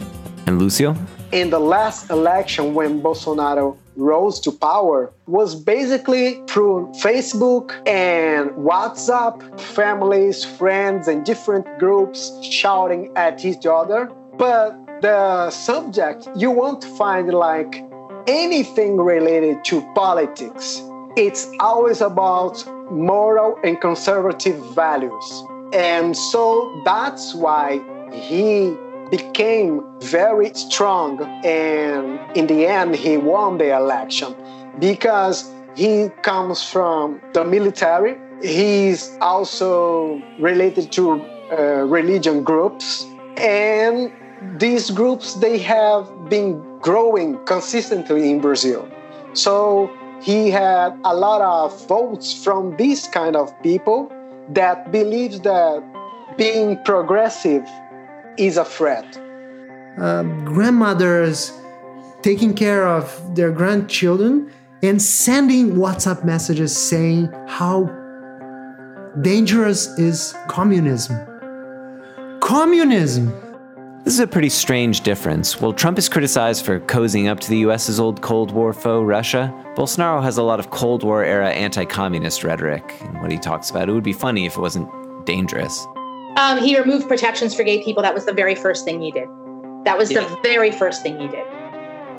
And 0.47 0.59
Lucio? 0.59 0.97
In 1.35 1.51
the 1.51 1.59
last 1.59 2.11
election, 2.11 2.75
when 2.75 3.03
Bolsonaro 3.03 3.77
rose 3.97 4.39
to 4.39 4.53
power, 4.53 5.11
was 5.27 5.57
basically 5.57 6.41
through 6.47 6.93
Facebook 7.03 7.73
and 7.89 8.51
WhatsApp, 8.51 9.61
families, 9.61 10.45
friends, 10.45 11.09
and 11.09 11.27
different 11.27 11.67
groups 11.81 12.31
shouting 12.41 13.11
at 13.17 13.45
each 13.45 13.67
other. 13.67 14.13
But 14.39 14.79
the 15.01 15.51
subject, 15.51 16.29
you 16.37 16.53
won't 16.53 16.85
find 16.85 17.35
like 17.35 17.85
anything 18.29 18.97
related 18.99 19.65
to 19.65 19.83
politics. 19.97 20.83
It's 21.17 21.51
always 21.59 22.01
about 22.01 22.65
moral 22.93 23.59
and 23.65 23.81
conservative 23.81 24.65
values. 24.73 25.43
And 25.73 26.17
so 26.17 26.81
that's 26.85 27.35
why 27.35 27.81
he 28.13 28.77
became 29.11 29.83
very 30.01 30.53
strong 30.55 31.21
and 31.45 32.19
in 32.37 32.47
the 32.47 32.67
end 32.67 32.95
he 32.95 33.17
won 33.17 33.59
the 33.59 33.75
election. 33.75 34.35
Because 34.79 35.51
he 35.77 36.09
comes 36.23 36.63
from 36.63 37.21
the 37.33 37.45
military 37.45 38.19
he's 38.43 39.17
also 39.21 40.21
related 40.39 40.93
to 40.93 41.25
uh, 41.53 41.85
religion 41.85 42.43
groups. 42.43 43.07
And 43.37 44.13
these 44.59 44.91
groups 44.91 45.35
they 45.35 45.59
have 45.59 46.29
been 46.29 46.61
growing 46.81 47.43
consistently 47.47 48.31
in 48.31 48.41
brazil. 48.41 48.87
So 49.33 49.91
he 50.21 50.51
had 50.51 50.99
a 51.05 51.15
lot 51.15 51.41
of 51.41 51.87
votes 51.89 52.33
from 52.45 52.77
these 52.77 53.09
kind 53.09 53.37
of 53.37 53.51
people 53.63 54.13
that 54.51 54.93
believes 54.93 55.41
that 55.41 55.83
being 56.37 56.79
progressive 56.85 57.65
is 58.37 58.57
a 58.57 58.65
threat. 58.65 59.19
Uh, 59.99 60.23
grandmothers 60.45 61.53
taking 62.23 62.55
care 62.55 62.87
of 62.87 63.37
their 63.37 63.53
grandchildren 63.53 64.51
and 64.83 65.01
sending 65.01 65.73
WhatsApp 65.73 66.25
messages 66.25 66.77
saying 66.77 67.29
how 67.47 67.85
dangerous 69.21 69.87
is 69.99 70.35
communism. 70.49 71.17
Communism! 72.41 73.33
This 74.05 74.13
is 74.13 74.21
a 74.21 74.27
pretty 74.27 74.51
strange 74.51 75.01
difference. 75.01 75.61
While 75.61 75.73
Trump 75.73 75.97
is 75.97 76.11
criticized 76.11 76.65
for 76.67 76.79
cozying 76.81 77.27
up 77.27 77.41
to 77.41 77.49
the 77.49 77.59
US's 77.59 77.99
old 77.99 78.21
Cold 78.21 78.51
War 78.51 78.75
foe, 78.75 79.03
Russia, 79.03 79.51
Bolsonaro 79.77 80.23
has 80.23 80.37
a 80.37 80.43
lot 80.43 80.61
of 80.61 80.71
Cold 80.71 81.03
War 81.03 81.25
era 81.25 81.51
anti 81.51 81.87
communist 81.87 82.45
rhetoric 82.45 82.85
in 83.01 83.21
what 83.23 83.31
he 83.31 83.39
talks 83.39 83.71
about. 83.71 83.89
It 83.89 83.93
would 83.93 84.05
be 84.05 84.13
funny 84.13 84.45
if 84.45 84.59
it 84.59 84.61
wasn't 84.61 84.89
dangerous. 85.25 85.87
Um, 86.37 86.59
he 86.59 86.79
removed 86.79 87.09
protections 87.09 87.55
for 87.55 87.63
gay 87.63 87.83
people. 87.83 88.03
That 88.03 88.15
was 88.15 88.27
the 88.27 88.33
very 88.33 88.55
first 88.55 88.85
thing 88.85 89.01
he 89.01 89.11
did. 89.11 89.29
That 89.85 89.97
was 89.97 90.11
yeah. 90.11 90.21
the 90.21 90.39
very 90.43 90.73
first 90.73 91.03
thing 91.03 91.19
he 91.21 91.29
did. 91.29 91.47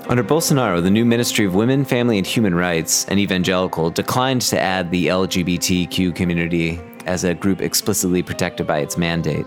Under 0.08 0.24
Bolsonaro, 0.24 0.82
the 0.84 0.92
new 0.92 1.04
Ministry 1.04 1.46
of 1.46 1.56
Women, 1.56 1.84
Family, 1.84 2.18
and 2.20 2.28
Human 2.28 2.54
Rights, 2.54 3.06
and 3.06 3.20
Evangelical, 3.20 3.90
declined 3.90 4.44
to 4.44 4.60
add 4.60 4.92
the 4.92 5.08
LGBTQ 5.08 6.16
community 6.16 6.80
as 7.06 7.24
a 7.24 7.34
group 7.34 7.60
explicitly 7.60 8.22
protected 8.22 8.68
by 8.68 8.80
its 8.80 8.98
mandate. 8.98 9.46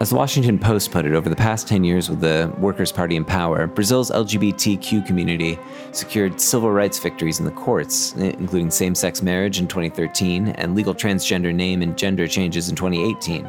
As 0.00 0.10
the 0.10 0.16
Washington 0.16 0.58
Post 0.58 0.90
put 0.90 1.04
it, 1.04 1.14
over 1.14 1.28
the 1.28 1.36
past 1.36 1.68
10 1.68 1.84
years 1.84 2.08
with 2.08 2.20
the 2.20 2.52
Workers' 2.58 2.90
Party 2.90 3.14
in 3.14 3.24
power, 3.24 3.66
Brazil's 3.66 4.10
LGBTQ 4.10 5.06
community 5.06 5.58
secured 5.92 6.40
civil 6.40 6.70
rights 6.70 6.98
victories 6.98 7.38
in 7.38 7.44
the 7.44 7.52
courts, 7.52 8.12
including 8.14 8.70
same 8.70 8.94
sex 8.94 9.20
marriage 9.22 9.60
in 9.60 9.68
2013 9.68 10.48
and 10.48 10.74
legal 10.74 10.94
transgender 10.94 11.54
name 11.54 11.82
and 11.82 11.98
gender 11.98 12.26
changes 12.26 12.68
in 12.68 12.74
2018. 12.74 13.44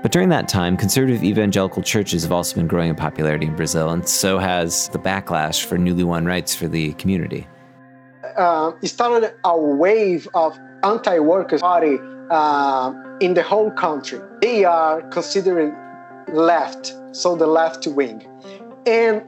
But 0.00 0.12
during 0.12 0.28
that 0.28 0.48
time, 0.48 0.76
conservative 0.76 1.24
evangelical 1.24 1.82
churches 1.82 2.22
have 2.22 2.30
also 2.30 2.54
been 2.54 2.68
growing 2.68 2.88
in 2.88 2.94
popularity 2.94 3.46
in 3.46 3.56
Brazil, 3.56 3.90
and 3.90 4.08
so 4.08 4.38
has 4.38 4.88
the 4.90 4.98
backlash 4.98 5.64
for 5.64 5.76
newly 5.76 6.04
won 6.04 6.24
rights 6.24 6.54
for 6.54 6.68
the 6.68 6.92
community. 6.94 7.48
Uh, 8.36 8.72
it 8.80 8.88
started 8.88 9.34
a 9.44 9.58
wave 9.58 10.28
of 10.34 10.56
anti-workers 10.84 11.62
party 11.62 11.98
uh, 12.30 12.94
in 13.20 13.34
the 13.34 13.42
whole 13.42 13.72
country. 13.72 14.20
They 14.40 14.64
are 14.64 15.02
considering 15.10 15.74
left, 16.28 16.94
so 17.10 17.34
the 17.34 17.48
left 17.48 17.88
wing, 17.88 18.24
and 18.86 19.22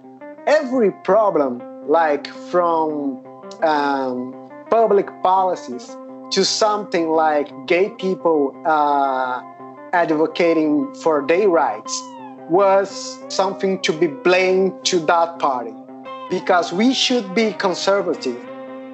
every 0.47 0.93
problem, 1.03 1.61
like 1.89 2.29
from 2.29 3.27
um, 3.65 4.50
public 4.71 5.09
policies 5.25 5.97
to 6.31 6.45
something 6.45 7.11
like 7.11 7.50
gay 7.67 7.91
people. 7.99 8.55
Uh, 8.65 9.43
advocating 9.92 10.94
for 10.94 11.25
their 11.26 11.49
rights 11.49 11.92
was 12.49 13.18
something 13.28 13.80
to 13.82 13.92
be 13.92 14.09
blamed 14.09 14.85
to 14.85 14.99
that 15.06 15.38
party. 15.38 15.75
Because 16.28 16.73
we 16.73 16.92
should 16.92 17.35
be 17.35 17.52
conservative. 17.52 18.44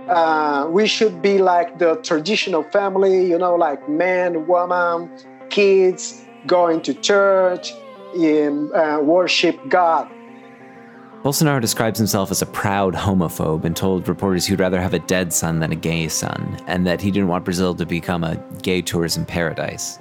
Uh, 0.08 0.68
we 0.70 0.86
should 0.86 1.20
be 1.20 1.38
like 1.38 1.78
the 1.78 1.96
traditional 1.96 2.62
family 2.62 3.26
you 3.26 3.36
know 3.36 3.56
like 3.56 3.88
man 3.88 4.46
woman 4.46 5.10
kids 5.50 6.24
going 6.46 6.80
to 6.80 6.94
church 6.94 7.72
and 8.14 8.72
uh, 8.72 9.00
worship 9.02 9.58
god. 9.68 10.08
Bolsonaro 11.24 11.60
describes 11.60 11.98
himself 11.98 12.30
as 12.30 12.40
a 12.40 12.46
proud 12.46 12.94
homophobe 12.94 13.64
and 13.64 13.74
told 13.74 14.06
reporters 14.06 14.46
he'd 14.46 14.60
rather 14.60 14.80
have 14.80 14.94
a 14.94 15.00
dead 15.00 15.32
son 15.32 15.58
than 15.58 15.72
a 15.72 15.76
gay 15.76 16.06
son, 16.06 16.56
and 16.68 16.86
that 16.86 17.00
he 17.00 17.10
didn't 17.10 17.26
want 17.26 17.44
Brazil 17.44 17.74
to 17.74 17.84
become 17.84 18.22
a 18.22 18.36
gay 18.62 18.80
tourism 18.80 19.24
paradise 19.24 19.98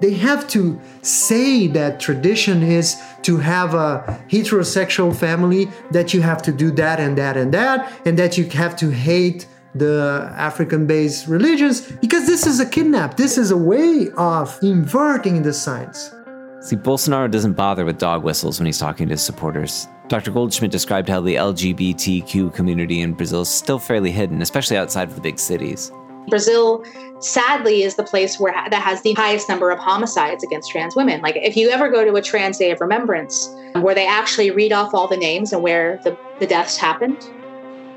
they 0.00 0.14
have 0.14 0.46
to 0.48 0.80
say 1.02 1.66
that 1.68 2.00
tradition 2.00 2.62
is 2.62 3.00
to 3.22 3.38
have 3.38 3.74
a 3.74 4.20
heterosexual 4.28 5.14
family, 5.14 5.68
that 5.90 6.12
you 6.12 6.20
have 6.20 6.42
to 6.42 6.52
do 6.52 6.70
that 6.72 7.00
and 7.00 7.16
that 7.18 7.36
and 7.36 7.52
that, 7.54 7.92
and 8.06 8.18
that 8.18 8.36
you 8.36 8.44
have 8.50 8.76
to 8.76 8.90
hate 8.90 9.46
the 9.74 10.32
African 10.36 10.86
based 10.86 11.26
religions, 11.26 11.80
because 11.80 12.26
this 12.26 12.46
is 12.46 12.60
a 12.60 12.66
kidnap. 12.66 13.16
This 13.16 13.36
is 13.36 13.50
a 13.50 13.56
way 13.56 14.08
of 14.16 14.56
inverting 14.62 15.42
the 15.42 15.52
science. 15.52 16.12
See, 16.60 16.76
Bolsonaro 16.76 17.30
doesn't 17.30 17.54
bother 17.54 17.84
with 17.84 17.98
dog 17.98 18.22
whistles 18.22 18.58
when 18.58 18.66
he's 18.66 18.78
talking 18.78 19.08
to 19.08 19.12
his 19.12 19.22
supporters. 19.22 19.88
Dr. 20.08 20.30
Goldschmidt 20.30 20.70
described 20.70 21.08
how 21.08 21.20
the 21.20 21.34
LGBTQ 21.34 22.54
community 22.54 23.00
in 23.00 23.14
Brazil 23.14 23.42
is 23.42 23.48
still 23.48 23.78
fairly 23.78 24.10
hidden, 24.10 24.42
especially 24.42 24.76
outside 24.76 25.08
of 25.08 25.14
the 25.14 25.20
big 25.20 25.38
cities. 25.38 25.90
Brazil 26.28 26.84
sadly 27.20 27.82
is 27.82 27.96
the 27.96 28.02
place 28.02 28.38
where 28.38 28.52
that 28.52 28.82
has 28.82 29.02
the 29.02 29.12
highest 29.14 29.48
number 29.48 29.70
of 29.70 29.78
homicides 29.78 30.42
against 30.44 30.70
trans 30.70 30.96
women. 30.96 31.20
Like 31.20 31.36
if 31.36 31.56
you 31.56 31.70
ever 31.70 31.90
go 31.90 32.04
to 32.04 32.14
a 32.14 32.22
trans 32.22 32.58
day 32.58 32.70
of 32.70 32.80
remembrance 32.80 33.48
where 33.80 33.94
they 33.94 34.06
actually 34.06 34.50
read 34.50 34.72
off 34.72 34.94
all 34.94 35.08
the 35.08 35.16
names 35.16 35.52
and 35.52 35.62
where 35.62 36.00
the, 36.04 36.16
the 36.40 36.46
deaths 36.46 36.76
happened, 36.76 37.28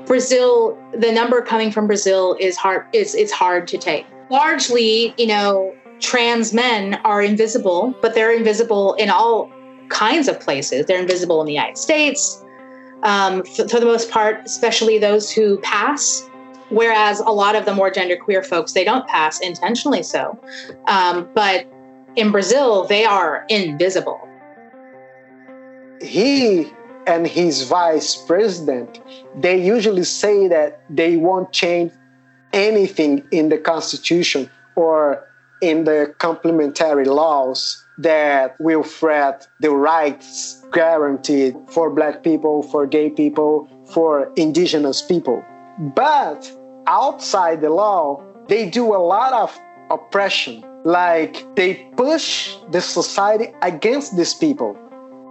Brazil, 0.06 0.78
the 0.94 1.12
number 1.12 1.42
coming 1.42 1.70
from 1.70 1.86
Brazil 1.86 2.36
is 2.40 2.56
hard 2.56 2.86
is 2.92 3.14
it's 3.14 3.32
hard 3.32 3.68
to 3.68 3.78
take. 3.78 4.06
Largely, 4.30 5.14
you 5.18 5.26
know, 5.26 5.74
trans 6.00 6.52
men 6.52 6.94
are 7.04 7.22
invisible, 7.22 7.94
but 8.00 8.14
they're 8.14 8.34
invisible 8.34 8.94
in 8.94 9.10
all 9.10 9.50
kinds 9.90 10.28
of 10.28 10.40
places. 10.40 10.86
They're 10.86 11.00
invisible 11.00 11.40
in 11.40 11.46
the 11.46 11.52
United 11.52 11.78
States. 11.78 12.42
Um, 13.02 13.44
for, 13.44 13.68
for 13.68 13.78
the 13.78 13.86
most 13.86 14.10
part, 14.10 14.40
especially 14.44 14.98
those 14.98 15.30
who 15.30 15.58
pass 15.58 16.27
Whereas 16.70 17.20
a 17.20 17.30
lot 17.30 17.56
of 17.56 17.64
the 17.64 17.74
more 17.74 17.90
genderqueer 17.90 18.44
folks, 18.44 18.72
they 18.72 18.84
don't 18.84 19.06
pass 19.08 19.40
intentionally 19.40 20.02
so. 20.02 20.38
Um, 20.86 21.28
but 21.34 21.66
in 22.16 22.30
Brazil, 22.30 22.84
they 22.86 23.04
are 23.04 23.46
invisible. 23.48 24.20
He 26.00 26.70
and 27.06 27.26
his 27.26 27.62
vice 27.62 28.16
president, 28.16 29.00
they 29.36 29.56
usually 29.56 30.04
say 30.04 30.46
that 30.48 30.80
they 30.90 31.16
won't 31.16 31.52
change 31.52 31.92
anything 32.52 33.24
in 33.30 33.48
the 33.48 33.58
constitution 33.58 34.50
or 34.76 35.24
in 35.60 35.84
the 35.84 36.14
complementary 36.18 37.04
laws 37.04 37.84
that 37.98 38.54
will 38.60 38.84
threat 38.84 39.48
the 39.60 39.70
rights 39.70 40.62
guaranteed 40.72 41.56
for 41.68 41.90
black 41.90 42.22
people, 42.22 42.62
for 42.62 42.86
gay 42.86 43.10
people, 43.10 43.68
for 43.92 44.30
indigenous 44.36 45.02
people. 45.02 45.42
But 45.78 46.50
outside 46.88 47.60
the 47.60 47.70
law, 47.70 48.20
they 48.48 48.68
do 48.68 48.94
a 48.94 48.98
lot 49.14 49.32
of 49.32 49.56
oppression. 49.90 50.64
Like 50.84 51.44
they 51.54 51.74
push 51.96 52.56
the 52.70 52.80
society 52.80 53.52
against 53.62 54.16
these 54.16 54.34
people. 54.34 54.76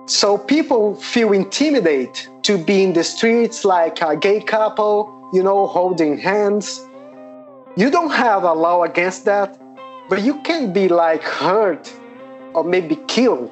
So 0.06 0.38
people 0.38 0.96
feel 0.96 1.34
intimidated 1.34 2.16
to 2.44 2.58
be 2.58 2.84
in 2.84 2.94
the 2.94 3.04
streets 3.04 3.66
like 3.66 4.02
a 4.02 4.16
gay 4.16 4.40
couple 4.40 5.18
you 5.34 5.44
know, 5.44 5.68
holding 5.68 6.18
hands. 6.18 6.86
You 7.76 7.92
don't 7.92 8.12
have 8.12 8.44
a 8.44 8.54
law 8.54 8.84
against 8.84 9.26
that, 9.26 9.60
but 10.10 10.22
you 10.22 10.42
can 10.42 10.74
be 10.74 10.88
like 10.88 11.24
hurt 11.24 11.92
or 12.54 12.64
maybe 12.64 12.96
killed. 13.08 13.52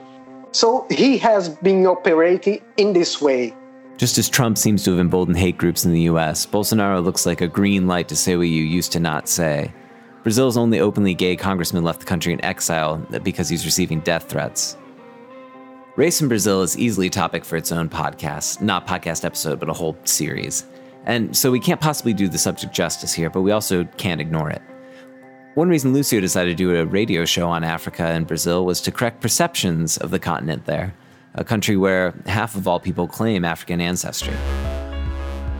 So 0.51 0.87
he 0.89 1.17
has 1.17 1.49
been 1.49 1.85
operating 1.85 2.61
in 2.77 2.93
this 2.93 3.21
way. 3.21 3.53
Just 3.97 4.17
as 4.17 4.27
Trump 4.27 4.57
seems 4.57 4.83
to 4.83 4.91
have 4.91 4.99
emboldened 4.99 5.37
hate 5.37 5.57
groups 5.57 5.85
in 5.85 5.93
the 5.93 6.01
US, 6.01 6.45
Bolsonaro 6.45 7.01
looks 7.01 7.25
like 7.25 7.39
a 7.39 7.47
green 7.47 7.87
light 7.87 8.09
to 8.09 8.15
say 8.15 8.35
what 8.35 8.49
you 8.49 8.63
used 8.63 8.91
to 8.91 8.99
not 8.99 9.29
say. 9.29 9.73
Brazil's 10.21 10.57
only 10.57 10.81
openly 10.81 11.13
gay 11.13 11.37
congressman 11.37 11.85
left 11.85 12.01
the 12.01 12.05
country 12.05 12.33
in 12.33 12.43
exile 12.43 12.97
because 13.23 13.47
he's 13.47 13.63
receiving 13.63 14.01
death 14.01 14.27
threats. 14.27 14.75
Race 15.95 16.19
in 16.19 16.27
Brazil 16.27 16.61
is 16.61 16.77
easily 16.77 17.07
a 17.07 17.09
topic 17.09 17.45
for 17.45 17.55
its 17.55 17.71
own 17.71 17.87
podcast, 17.87 18.59
not 18.59 18.85
podcast 18.85 19.23
episode, 19.23 19.61
but 19.61 19.69
a 19.69 19.73
whole 19.73 19.97
series. 20.03 20.65
And 21.05 21.37
so 21.37 21.49
we 21.49 21.59
can't 21.61 21.79
possibly 21.79 22.13
do 22.13 22.27
the 22.27 22.37
subject 22.37 22.73
justice 22.73 23.13
here, 23.13 23.29
but 23.29 23.43
we 23.43 23.51
also 23.51 23.85
can't 23.95 24.19
ignore 24.19 24.49
it. 24.49 24.61
One 25.53 25.69
reason 25.69 25.93
Lucio 25.93 26.19
decided 26.19 26.49
to 26.49 26.55
do 26.55 26.75
a 26.75 26.85
radio 26.85 27.23
show 27.23 27.47
on 27.47 27.63
Africa 27.63 28.03
and 28.03 28.27
Brazil 28.27 28.65
was 28.65 28.81
to 28.81 28.91
correct 28.91 29.21
perceptions 29.21 29.95
of 29.95 30.11
the 30.11 30.19
continent 30.19 30.65
there, 30.65 30.93
a 31.35 31.43
country 31.43 31.75
where 31.77 32.13
half 32.25 32.55
of 32.55 32.67
all 32.67 32.79
people 32.79 33.07
claim 33.07 33.43
African 33.45 33.81
ancestry. 33.81 34.33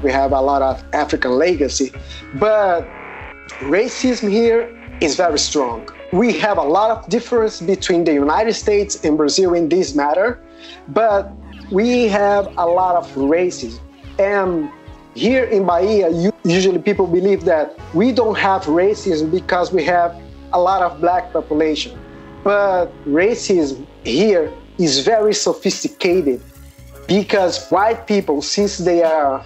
We 0.03 0.12
have 0.12 0.32
a 0.32 0.41
lot 0.41 0.62
of 0.62 0.84
African 0.94 1.32
legacy, 1.32 1.91
but 2.36 2.88
racism 3.60 4.29
here 4.29 4.70
is 5.01 5.15
very 5.15 5.39
strong. 5.39 5.89
We 6.13 6.34
have 6.39 6.58
a 6.58 6.63
lot 6.63 6.91
of 6.91 7.10
difference 7.10 7.62
between 7.62 8.05
the 8.05 8.13
United 8.13 8.53
States 8.53 9.03
and 9.03 9.17
Brazil 9.17 9.53
in 9.53 9.67
this 9.67 9.96
matter, 9.96 10.39
but 10.89 11.32
we 11.72 12.08
have 12.08 12.48
a 12.58 12.65
lot 12.65 12.96
of 12.96 13.12
racism. 13.15 13.79
And 14.20 14.70
here 15.13 15.44
in 15.46 15.65
Bahia, 15.65 16.10
usually 16.44 16.79
people 16.79 17.08
believe 17.08 17.44
that 17.46 17.77
we 17.94 18.12
don't 18.12 18.38
have 18.38 18.63
racism 18.65 19.32
because 19.32 19.74
we 19.74 19.84
have 19.84 20.15
a 20.53 20.60
lot 20.60 20.82
of 20.82 21.01
black 21.01 21.34
population. 21.34 21.98
But 22.44 22.88
racism 23.05 23.88
here 24.03 24.53
is 24.77 25.00
very 25.00 25.34
sophisticated 25.34 26.41
because 27.08 27.67
white 27.70 28.08
people, 28.08 28.41
since 28.41 28.77
they 28.77 29.03
are 29.03 29.46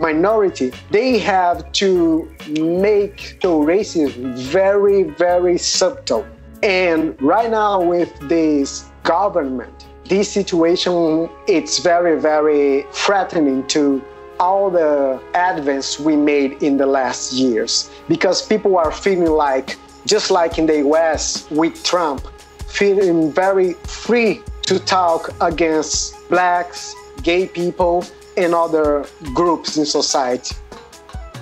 minority, 0.00 0.72
they 0.90 1.18
have 1.18 1.70
to 1.72 2.30
make 2.48 3.38
the 3.40 3.48
racism 3.48 4.36
very, 4.36 5.04
very 5.04 5.58
subtle. 5.58 6.26
And 6.62 7.20
right 7.22 7.50
now 7.50 7.82
with 7.82 8.12
this 8.28 8.90
government, 9.02 9.86
this 10.08 10.30
situation, 10.30 11.28
it's 11.46 11.78
very, 11.78 12.20
very 12.20 12.84
threatening 12.92 13.66
to 13.68 14.02
all 14.38 14.70
the 14.70 15.20
advance 15.34 15.98
we 15.98 16.16
made 16.16 16.62
in 16.62 16.76
the 16.76 16.86
last 16.86 17.32
years 17.32 17.90
because 18.08 18.46
people 18.46 18.76
are 18.76 18.92
feeling 18.92 19.30
like 19.30 19.76
just 20.04 20.30
like 20.30 20.58
in 20.58 20.66
the 20.66 20.78
US 20.88 21.50
with 21.50 21.82
Trump 21.82 22.26
feeling 22.68 23.32
very 23.32 23.72
free 23.84 24.42
to 24.66 24.78
talk 24.80 25.32
against 25.40 26.14
blacks, 26.28 26.94
gay 27.22 27.46
people 27.46 28.04
and 28.36 28.54
other 28.54 29.06
groups 29.34 29.76
in 29.76 29.86
society. 29.86 30.54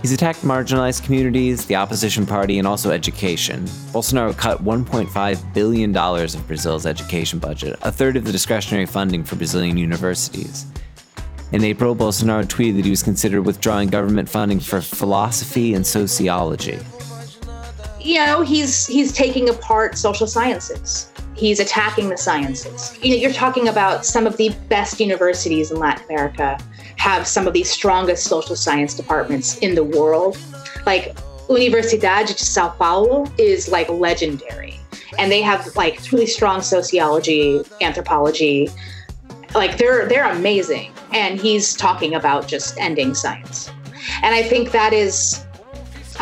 He's 0.02 0.12
attacked 0.12 0.42
marginalized 0.42 1.02
communities, 1.02 1.64
the 1.64 1.76
opposition 1.76 2.26
party, 2.26 2.58
and 2.58 2.68
also 2.68 2.90
education. 2.90 3.64
Bolsonaro 3.90 4.36
cut 4.36 4.62
$1.5 4.62 5.54
billion 5.54 5.96
of 5.96 6.46
Brazil's 6.46 6.84
education 6.84 7.38
budget, 7.38 7.78
a 7.80 7.90
third 7.90 8.18
of 8.18 8.24
the 8.24 8.32
discretionary 8.32 8.84
funding 8.84 9.24
for 9.24 9.36
Brazilian 9.36 9.78
universities. 9.78 10.66
In 11.52 11.64
April, 11.64 11.96
Bolsonaro 11.96 12.44
tweeted 12.44 12.76
that 12.76 12.84
he 12.84 12.90
was 12.90 13.02
considered 13.02 13.42
withdrawing 13.42 13.88
government 13.88 14.28
funding 14.28 14.60
for 14.60 14.82
philosophy 14.82 15.72
and 15.72 15.86
sociology. 15.86 16.78
You 17.98 18.26
know, 18.26 18.42
he's 18.42 18.86
he's 18.86 19.10
taking 19.12 19.48
apart 19.48 19.96
social 19.96 20.26
sciences. 20.26 21.13
He's 21.34 21.60
attacking 21.60 22.08
the 22.08 22.16
sciences. 22.16 22.96
You 23.02 23.10
know, 23.10 23.16
you're 23.16 23.32
talking 23.32 23.68
about 23.68 24.06
some 24.06 24.26
of 24.26 24.36
the 24.36 24.54
best 24.68 25.00
universities 25.00 25.70
in 25.70 25.78
Latin 25.78 26.04
America 26.06 26.58
have 26.96 27.26
some 27.26 27.46
of 27.46 27.52
the 27.52 27.64
strongest 27.64 28.24
social 28.24 28.56
science 28.56 28.94
departments 28.94 29.58
in 29.58 29.74
the 29.74 29.84
world. 29.84 30.38
Like 30.86 31.16
Universidade 31.48 32.28
de 32.28 32.38
Sao 32.38 32.70
Paulo 32.70 33.26
is 33.38 33.68
like 33.68 33.88
legendary. 33.88 34.78
And 35.18 35.30
they 35.30 35.42
have 35.42 35.74
like 35.76 36.00
really 36.12 36.26
strong 36.26 36.62
sociology, 36.62 37.62
anthropology. 37.80 38.70
Like 39.54 39.76
they're 39.76 40.08
they're 40.08 40.30
amazing 40.30 40.92
and 41.12 41.40
he's 41.40 41.74
talking 41.74 42.14
about 42.14 42.48
just 42.48 42.78
ending 42.78 43.14
science. 43.14 43.70
And 44.22 44.34
I 44.34 44.42
think 44.42 44.72
that 44.72 44.92
is 44.92 45.43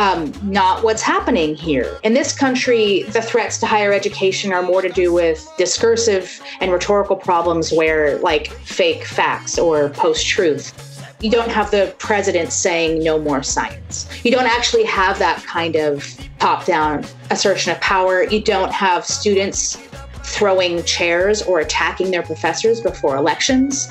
um, 0.02 0.32
not 0.42 0.82
what's 0.82 1.00
happening 1.00 1.54
here. 1.54 1.96
In 2.02 2.12
this 2.12 2.36
country, 2.36 3.04
the 3.04 3.22
threats 3.22 3.58
to 3.58 3.66
higher 3.66 3.92
education 3.92 4.52
are 4.52 4.62
more 4.62 4.82
to 4.82 4.88
do 4.88 5.12
with 5.12 5.48
discursive 5.56 6.42
and 6.60 6.72
rhetorical 6.72 7.14
problems 7.14 7.70
where, 7.70 8.18
like, 8.18 8.48
fake 8.64 9.04
facts 9.04 9.60
or 9.60 9.90
post 9.90 10.26
truth. 10.26 10.72
You 11.20 11.30
don't 11.30 11.52
have 11.52 11.70
the 11.70 11.94
president 11.98 12.52
saying 12.52 13.04
no 13.04 13.16
more 13.20 13.44
science. 13.44 14.08
You 14.24 14.32
don't 14.32 14.48
actually 14.48 14.82
have 14.86 15.20
that 15.20 15.44
kind 15.44 15.76
of 15.76 16.04
top 16.40 16.66
down 16.66 17.06
assertion 17.30 17.70
of 17.70 17.80
power. 17.80 18.24
You 18.24 18.42
don't 18.42 18.72
have 18.72 19.06
students 19.06 19.78
throwing 20.24 20.82
chairs 20.82 21.42
or 21.42 21.60
attacking 21.60 22.10
their 22.10 22.24
professors 22.24 22.80
before 22.80 23.14
elections. 23.14 23.88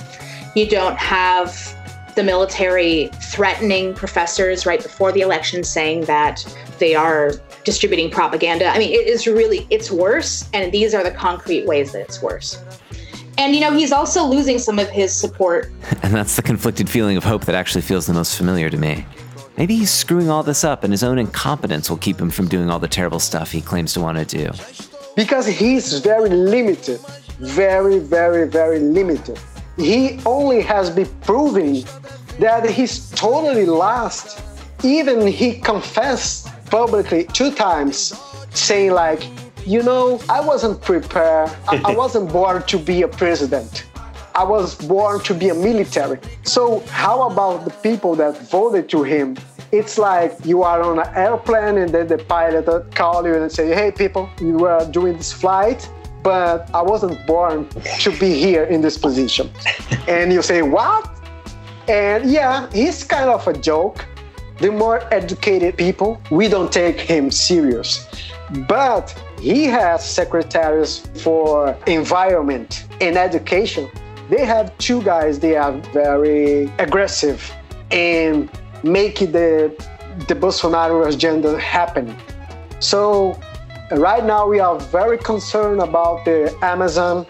You 0.58 0.68
don't 0.68 0.98
have 0.98 1.74
the 2.16 2.24
military 2.24 3.08
threatening 3.32 3.94
professors 3.94 4.66
right 4.66 4.82
before 4.82 5.12
the 5.12 5.22
election 5.22 5.64
saying 5.64 6.02
that 6.06 6.46
they 6.80 6.96
are 6.96 7.34
distributing 7.64 8.10
propaganda. 8.10 8.68
I 8.68 8.80
mean, 8.80 8.92
it 8.92 9.08
is 9.08 9.28
really, 9.28 9.68
it's 9.70 9.92
worse. 9.92 10.50
And 10.54 10.72
these 10.72 10.94
are 10.94 11.04
the 11.04 11.12
concrete 11.12 11.66
ways 11.66 11.92
that 11.92 12.02
it's 12.02 12.22
worse. 12.22 12.62
And, 13.38 13.56
you 13.56 13.62
know, 13.62 13.72
he's 13.72 13.92
also 13.92 14.24
losing 14.26 14.60
some 14.60 14.80
of 14.80 14.90
his 14.90 15.16
support. 15.16 15.72
And 16.04 16.16
that's 16.16 16.36
the 16.36 16.42
conflicted 16.42 16.90
feeling 16.90 17.16
of 17.16 17.24
hope 17.24 17.46
that 17.46 17.56
actually 17.56 17.84
feels 17.84 18.08
the 18.08 18.14
most 18.14 18.36
familiar 18.36 18.70
to 18.70 18.78
me. 18.78 19.06
Maybe 19.58 19.76
he's 19.76 19.92
screwing 19.92 20.30
all 20.30 20.44
this 20.44 20.64
up 20.64 20.84
and 20.84 20.92
his 20.92 21.04
own 21.04 21.20
incompetence 21.20 21.90
will 21.90 21.98
keep 21.98 22.20
him 22.20 22.32
from 22.32 22.48
doing 22.48 22.70
all 22.70 22.80
the 22.80 22.88
terrible 22.88 23.20
stuff 23.20 23.52
he 23.52 23.62
claims 23.62 23.94
to 23.94 24.00
want 24.00 24.18
to 24.18 24.26
do. 24.26 24.52
Because 25.16 25.46
he's 25.46 26.00
very 26.00 26.30
limited. 26.30 27.00
Very, 27.40 28.00
very, 28.00 28.48
very 28.48 28.80
limited 28.80 29.40
he 29.82 30.20
only 30.26 30.62
has 30.62 30.90
been 30.90 31.10
proving 31.22 31.84
that 32.40 32.70
he's 32.70 33.10
totally 33.12 33.66
lost. 33.66 34.42
Even 34.84 35.28
he 35.28 35.60
confessed 35.60 36.48
publicly 36.68 37.26
two 37.26 37.52
times, 37.52 38.14
saying 38.52 38.92
like, 38.92 39.28
you 39.66 39.84
know, 39.84 40.22
I 40.30 40.42
wasn't 40.42 40.82
prepared. 40.82 41.50
I, 41.68 41.82
I 41.86 41.96
wasn't 42.04 42.32
born 42.32 42.64
to 42.64 42.78
be 42.78 43.02
a 43.04 43.08
president. 43.08 43.86
I 44.34 44.44
was 44.44 44.76
born 44.76 45.20
to 45.22 45.34
be 45.34 45.50
a 45.50 45.54
military. 45.54 46.20
So 46.44 46.80
how 46.88 47.30
about 47.30 47.66
the 47.66 47.72
people 47.72 48.16
that 48.16 48.38
voted 48.50 48.90
to 48.90 49.04
him? 49.04 49.38
It's 49.72 49.98
like 49.98 50.34
you 50.46 50.64
are 50.64 50.82
on 50.82 51.00
an 51.00 51.16
airplane 51.16 51.78
and 51.78 51.92
then 51.92 52.08
the 52.08 52.18
pilot 52.18 52.94
call 52.96 53.26
you 53.26 53.36
and 53.36 53.52
say, 53.52 53.74
hey 53.74 53.92
people, 53.92 54.30
you 54.40 54.66
are 54.66 54.86
doing 54.86 55.18
this 55.18 55.32
flight 55.32 55.90
but 56.24 56.70
I 56.74 56.82
wasn't 56.82 57.26
born 57.26 57.68
to 58.00 58.12
be 58.20 58.40
here 58.40 58.64
in 58.64 58.82
this 58.82 58.98
position. 58.98 59.50
and 60.08 60.32
you 60.32 60.42
say, 60.42 60.62
what? 60.62 61.10
And 61.88 62.30
yeah, 62.30 62.70
he's 62.72 63.04
kind 63.04 63.30
of 63.30 63.48
a 63.48 63.54
joke. 63.54 64.06
The 64.60 64.72
more 64.72 65.02
educated 65.14 65.78
people, 65.78 66.22
we 66.30 66.48
don't 66.48 66.72
take 66.72 67.00
him 67.00 67.32
serious. 67.32 68.08
But 68.68 69.12
he 69.40 69.66
has 69.66 70.08
secretaries 70.08 71.00
for 71.24 71.76
environment 71.88 72.86
and 73.02 73.18
education. 73.18 73.90
They 74.30 74.46
have 74.46 74.78
two 74.78 75.02
guys, 75.02 75.40
they 75.40 75.58
are 75.58 75.72
very 75.94 76.72
aggressive 76.78 77.52
and 77.90 78.50
make 78.84 79.20
the, 79.20 79.74
the 80.28 80.36
Bolsonaro 80.36 81.08
agenda 81.12 81.60
happen. 81.60 82.16
So 82.80 83.40
Right 83.92 84.24
now, 84.24 84.48
we 84.48 84.62
are 84.62 84.80
very 84.80 85.18
concerned 85.18 85.82
about 85.82 86.24
the 86.24 86.58
Amazon. 86.62 87.26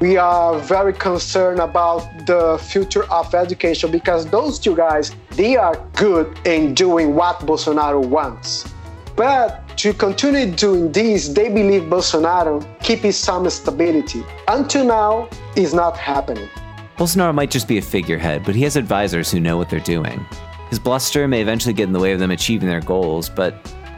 We 0.00 0.16
are 0.16 0.58
very 0.58 0.92
concerned 0.92 1.60
about 1.60 2.00
the 2.26 2.58
future 2.60 3.04
of 3.12 3.32
education 3.32 3.92
because 3.92 4.26
those 4.26 4.58
two 4.58 4.74
guys, 4.74 5.14
they 5.36 5.56
are 5.56 5.76
good 5.94 6.36
in 6.44 6.74
doing 6.74 7.14
what 7.14 7.38
Bolsonaro 7.38 8.04
wants. 8.04 8.68
But 9.14 9.62
to 9.78 9.94
continue 9.94 10.50
doing 10.50 10.90
this, 10.90 11.28
they 11.28 11.48
believe 11.48 11.82
Bolsonaro 11.82 12.60
keeps 12.80 13.16
some 13.16 13.48
stability. 13.48 14.24
Until 14.48 14.86
now, 14.86 15.28
is 15.54 15.72
not 15.72 15.96
happening. 15.96 16.48
Bolsonaro 16.96 17.32
might 17.32 17.52
just 17.52 17.68
be 17.68 17.78
a 17.78 17.82
figurehead, 17.82 18.44
but 18.44 18.56
he 18.56 18.64
has 18.64 18.74
advisors 18.74 19.30
who 19.30 19.38
know 19.38 19.56
what 19.56 19.70
they're 19.70 19.78
doing. 19.78 20.26
His 20.70 20.80
bluster 20.80 21.28
may 21.28 21.40
eventually 21.40 21.72
get 21.72 21.84
in 21.84 21.92
the 21.92 22.00
way 22.00 22.10
of 22.10 22.18
them 22.18 22.32
achieving 22.32 22.68
their 22.68 22.80
goals, 22.80 23.28
but 23.28 23.54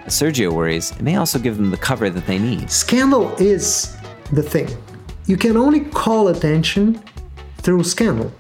as 0.07 0.15
Sergio 0.21 0.53
worries, 0.53 0.91
it 0.93 1.03
may 1.03 1.17
also 1.17 1.39
give 1.39 1.57
them 1.57 1.71
the 1.71 1.77
cover 1.77 2.11
that 2.11 2.27
they 2.27 2.39
need. 2.39 2.71
Scandal 2.71 3.35
is 3.37 3.97
the 4.33 4.43
thing. 4.43 4.69
You 5.27 5.37
can 5.37 5.57
only 5.57 5.81
call 5.81 6.29
attention 6.29 7.03
through 7.59 7.85
scandal. 7.85 8.33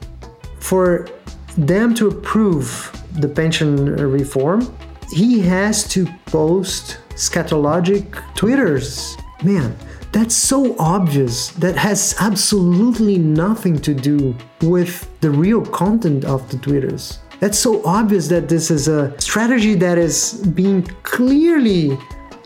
For 0.59 1.09
them 1.57 1.94
to 1.94 2.09
approve 2.09 2.90
the 3.12 3.29
pension 3.29 3.94
reform, 3.96 4.75
he 5.12 5.40
has 5.40 5.87
to 5.88 6.07
post 6.27 6.98
scatologic 7.11 8.22
twitters. 8.35 9.16
Man, 9.44 9.77
that's 10.12 10.35
so 10.35 10.77
obvious. 10.79 11.48
That 11.53 11.77
has 11.77 12.14
absolutely 12.20 13.18
nothing 13.18 13.79
to 13.81 13.94
do 13.94 14.35
with 14.62 15.09
the 15.20 15.31
real 15.31 15.64
content 15.64 16.25
of 16.25 16.51
the 16.51 16.59
twitters. 16.59 17.18
That's 17.42 17.59
so 17.59 17.85
obvious 17.85 18.28
that 18.28 18.48
this 18.48 18.70
is 18.70 18.87
a 18.87 19.20
strategy 19.20 19.74
that 19.74 19.98
is 19.98 20.35
being 20.55 20.85
clearly 21.02 21.98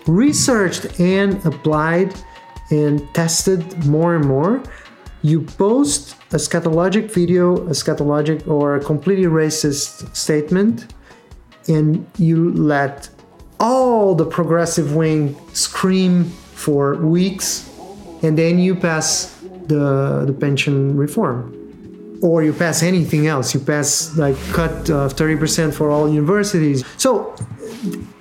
researched 0.06 0.98
and 0.98 1.34
applied 1.44 2.14
and 2.70 3.06
tested 3.12 3.84
more 3.84 4.16
and 4.16 4.24
more. 4.24 4.62
You 5.20 5.42
post 5.42 6.16
a 6.32 6.36
scatologic 6.36 7.10
video, 7.10 7.56
a 7.66 7.74
scatologic 7.74 8.48
or 8.48 8.76
a 8.76 8.80
completely 8.82 9.26
racist 9.26 10.16
statement, 10.16 10.94
and 11.68 12.06
you 12.16 12.54
let 12.54 13.10
all 13.60 14.14
the 14.14 14.24
progressive 14.24 14.96
wing 14.96 15.36
scream 15.52 16.24
for 16.54 16.96
weeks, 16.96 17.68
and 18.22 18.38
then 18.38 18.58
you 18.58 18.74
pass 18.74 19.38
the, 19.66 20.24
the 20.26 20.32
pension 20.32 20.96
reform. 20.96 21.65
Or 22.22 22.42
you 22.42 22.52
pass 22.52 22.82
anything 22.82 23.26
else. 23.26 23.54
You 23.54 23.60
pass 23.60 24.16
like 24.16 24.36
cut 24.52 24.90
uh, 24.90 25.08
30% 25.08 25.74
for 25.74 25.90
all 25.90 26.08
universities. 26.08 26.84
So 26.96 27.34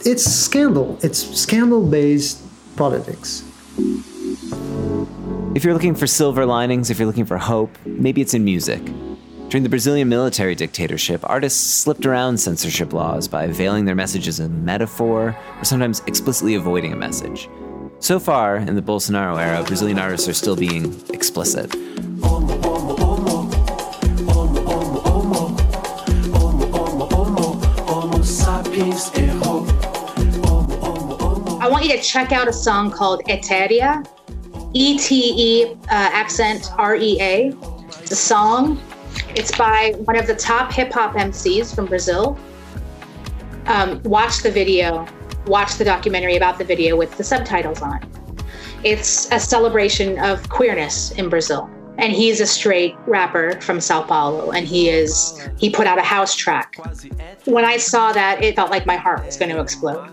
it's 0.06 0.24
scandal. 0.24 1.00
It's 1.02 1.20
scandal 1.40 1.86
based 1.88 2.42
politics. 2.76 3.44
If 5.56 5.64
you're 5.64 5.74
looking 5.74 5.96
for 5.96 6.08
silver 6.08 6.46
linings, 6.46 6.90
if 6.90 7.00
you're 7.00 7.08
looking 7.08 7.26
for 7.26 7.38
hope, 7.38 7.72
maybe 7.86 8.22
it's 8.22 8.34
in 8.34 8.44
music. 8.44 8.84
During 9.50 9.64
the 9.64 9.70
Brazilian 9.70 10.10
military 10.10 10.56
dictatorship, 10.56 11.22
artists 11.24 11.62
slipped 11.62 12.06
around 12.06 12.38
censorship 12.38 12.92
laws 12.92 13.28
by 13.28 13.48
veiling 13.48 13.86
their 13.86 13.96
messages 13.96 14.40
in 14.40 14.66
metaphor 14.66 15.38
or 15.58 15.64
sometimes 15.64 16.02
explicitly 16.08 16.56
avoiding 16.56 16.92
a 16.92 16.96
message. 16.98 17.48
So 18.00 18.20
far, 18.20 18.58
in 18.58 18.76
the 18.76 18.82
Bolsonaro 18.82 19.40
era, 19.40 19.64
Brazilian 19.64 19.98
artists 19.98 20.28
are 20.28 20.34
still 20.34 20.56
being 20.56 21.02
explicit. 21.14 21.74
You 31.86 31.92
to 31.98 32.02
check 32.02 32.32
out 32.32 32.48
a 32.48 32.54
song 32.54 32.90
called 32.90 33.24
Etérea, 33.26 34.04
E 34.74 34.98
T 34.98 35.34
E 35.38 35.66
uh, 35.66 35.76
accent 35.92 36.72
R 36.80 36.96
E 36.96 37.22
A. 37.22 37.54
It's 38.02 38.10
a 38.10 38.16
song. 38.16 38.82
It's 39.36 39.56
by 39.56 39.94
one 40.06 40.18
of 40.18 40.26
the 40.26 40.34
top 40.34 40.72
hip 40.72 40.92
hop 40.92 41.14
MCs 41.14 41.76
from 41.76 41.86
Brazil. 41.86 42.40
Um, 43.68 44.02
watch 44.02 44.42
the 44.42 44.50
video, 44.50 45.06
watch 45.46 45.76
the 45.76 45.86
documentary 45.86 46.38
about 46.38 46.58
the 46.58 46.64
video 46.64 46.96
with 46.96 47.16
the 47.18 47.24
subtitles 47.24 47.84
on. 47.84 48.00
It's 48.84 49.32
a 49.32 49.40
celebration 49.40 50.18
of 50.18 50.50
queerness 50.50 51.12
in 51.12 51.30
Brazil 51.30 51.70
and 51.98 52.12
he's 52.14 52.40
a 52.40 52.46
straight 52.46 52.96
rapper 53.08 53.60
from 53.62 53.80
Sao 53.80 54.04
Paulo 54.04 54.52
and 54.52 54.68
he 54.68 54.90
is 54.90 55.50
he 55.58 55.70
put 55.70 55.88
out 55.88 55.98
a 55.98 56.04
house 56.04 56.36
track. 56.36 56.76
When 57.46 57.66
I 57.66 57.78
saw 57.78 58.12
that, 58.12 58.44
it 58.44 58.56
felt 58.56 58.72
like 58.72 58.86
my 58.86 58.96
heart 58.96 59.26
was 59.26 59.38
going 59.38 59.52
to 59.52 59.62
explode. 59.62 60.10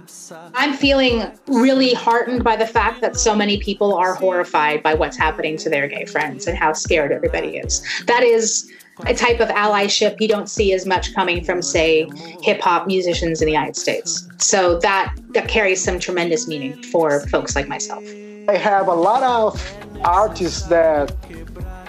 I'm 0.55 0.75
feeling 0.75 1.31
really 1.47 1.95
heartened 1.95 2.45
by 2.45 2.57
the 2.57 2.67
fact 2.67 3.01
that 3.01 3.17
so 3.17 3.35
many 3.35 3.59
people 3.59 3.95
are 3.95 4.15
horrified 4.15 4.83
by 4.83 4.95
what's 4.95 5.17
happening 5.17 5.57
to 5.59 5.71
their 5.71 5.89
gay 5.89 6.05
friends 6.05 6.47
and 6.47 6.57
how 6.57 6.73
scared 6.73 7.13
everybody 7.13 7.57
is. 7.57 7.83
That 8.07 8.23
is 8.23 8.71
a 9.07 9.15
type 9.15 9.41
of 9.41 9.49
allyship 9.49 10.21
you 10.21 10.29
don't 10.29 10.49
see 10.49 10.73
as 10.73 10.87
much 10.87 11.15
coming 11.15 11.43
from 11.45 11.63
say 11.63 12.09
hip 12.43 12.61
hop 12.61 12.87
musicians 12.87 13.41
in 13.41 13.47
the 13.47 13.53
United 13.53 13.77
States. 13.77 14.29
So 14.39 14.79
that 14.81 15.15
that 15.31 15.49
carries 15.49 15.83
some 15.83 15.99
tremendous 15.99 16.47
meaning 16.47 16.83
for 16.85 17.21
folks 17.29 17.57
like 17.57 17.69
myself. 17.69 18.05
I 18.49 18.57
have 18.57 18.89
a 18.89 18.95
lot 18.95 19.23
of 19.23 19.61
artists 20.05 20.67
that 20.69 21.15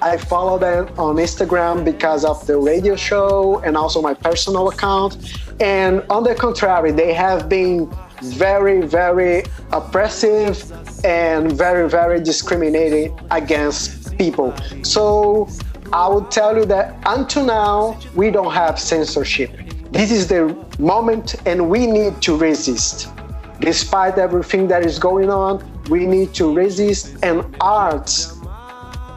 I 0.04 0.18
follow 0.18 0.60
them 0.60 0.90
on 0.98 1.16
Instagram 1.16 1.86
because 1.86 2.26
of 2.26 2.46
the 2.46 2.58
radio 2.58 2.98
show 2.98 3.60
and 3.60 3.78
also 3.78 4.02
my 4.02 4.14
personal 4.14 4.68
account. 4.68 5.16
And 5.62 6.04
on 6.10 6.24
the 6.24 6.36
contrary, 6.36 6.92
they 6.92 7.14
have 7.14 7.48
been 7.48 7.90
very, 8.22 8.82
very 8.82 9.44
oppressive 9.72 10.70
and 11.06 11.54
very, 11.54 11.90
very 11.90 12.22
discriminating 12.22 13.18
against 13.32 14.18
people. 14.18 14.54
So 14.84 15.48
I 15.94 16.10
would 16.10 16.30
tell 16.30 16.58
you 16.58 16.66
that 16.66 17.00
until 17.06 17.46
now, 17.46 17.98
we 18.14 18.30
don't 18.30 18.54
have 18.54 18.78
censorship. 18.78 19.52
This 19.92 20.12
is 20.12 20.28
the 20.28 20.54
moment, 20.80 21.36
and 21.46 21.70
we 21.70 21.88
need 21.88 22.22
to 22.24 22.36
resist. 22.36 23.08
Despite 23.62 24.18
everything 24.18 24.68
that 24.68 24.86
is 24.86 25.00
going 25.00 25.30
on, 25.30 25.64
we 25.90 26.06
need 26.06 26.34
to 26.34 26.54
resist, 26.54 27.16
and 27.24 27.56
arts 27.62 28.43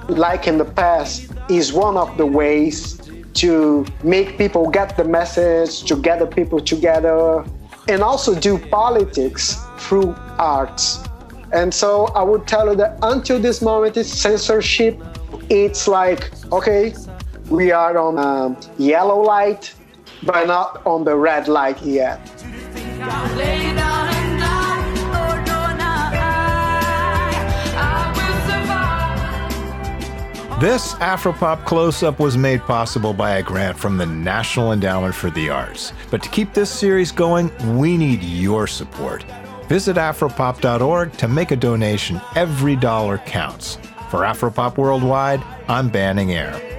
like 0.09 0.47
in 0.47 0.59
the 0.59 0.65
past, 0.65 1.33
is 1.49 1.73
one 1.73 1.97
of 1.97 2.17
the 2.17 2.27
ways 2.27 3.01
to 3.35 3.85
make 4.03 4.39
people 4.39 4.71
get 4.71 4.97
the 4.97 5.05
message, 5.05 5.85
to 5.85 5.97
gather 5.97 6.27
people 6.27 6.61
together, 6.61 7.45
and 7.89 8.03
also 8.03 8.35
do 8.35 8.59
politics 8.59 9.57
through 9.79 10.15
arts. 10.39 11.01
And 11.53 11.73
so 11.73 12.07
I 12.09 12.23
would 12.23 12.47
tell 12.47 12.71
you 12.71 12.77
that 12.77 12.99
until 13.03 13.39
this 13.39 13.63
moment, 13.63 13.97
it's 13.97 14.09
censorship. 14.09 15.01
It's 15.49 15.87
like, 15.87 16.31
okay, 16.51 16.95
we 17.51 17.71
are 17.71 17.97
on 17.97 18.19
a 18.19 18.57
yellow 18.83 19.21
light, 19.21 19.73
but 20.23 20.47
not 20.47 20.85
on 20.87 21.05
the 21.05 21.15
red 21.15 21.47
light 21.47 21.81
yet. 21.83 22.21
This 30.59 30.95
Afropop 30.95 31.67
close 31.67 32.03
up 32.03 32.19
was 32.19 32.39
made 32.39 32.63
possible 32.63 33.13
by 33.13 33.37
a 33.37 33.43
grant 33.43 33.79
from 33.79 33.99
the 33.99 34.07
National 34.07 34.73
Endowment 34.73 35.15
for 35.15 35.29
the 35.29 35.51
Arts. 35.51 35.93
But 36.11 36.23
to 36.23 36.31
keep 36.31 36.55
this 36.55 36.71
series 36.71 37.13
going, 37.13 37.53
we 37.77 37.99
need 37.99 38.23
your 38.23 38.67
support. 38.67 39.23
Visit 39.69 39.97
Afropop.org 39.99 41.13
to 41.13 41.29
make 41.29 41.51
a 41.51 41.57
donation. 41.57 42.23
Every 42.37 42.75
dollar 42.75 43.19
counts. 43.19 43.77
For 44.11 44.21
Afropop 44.21 44.79
Worldwide, 44.79 45.43
I'm 45.69 45.91
Banning 45.91 46.33
Eyre. 46.33 46.76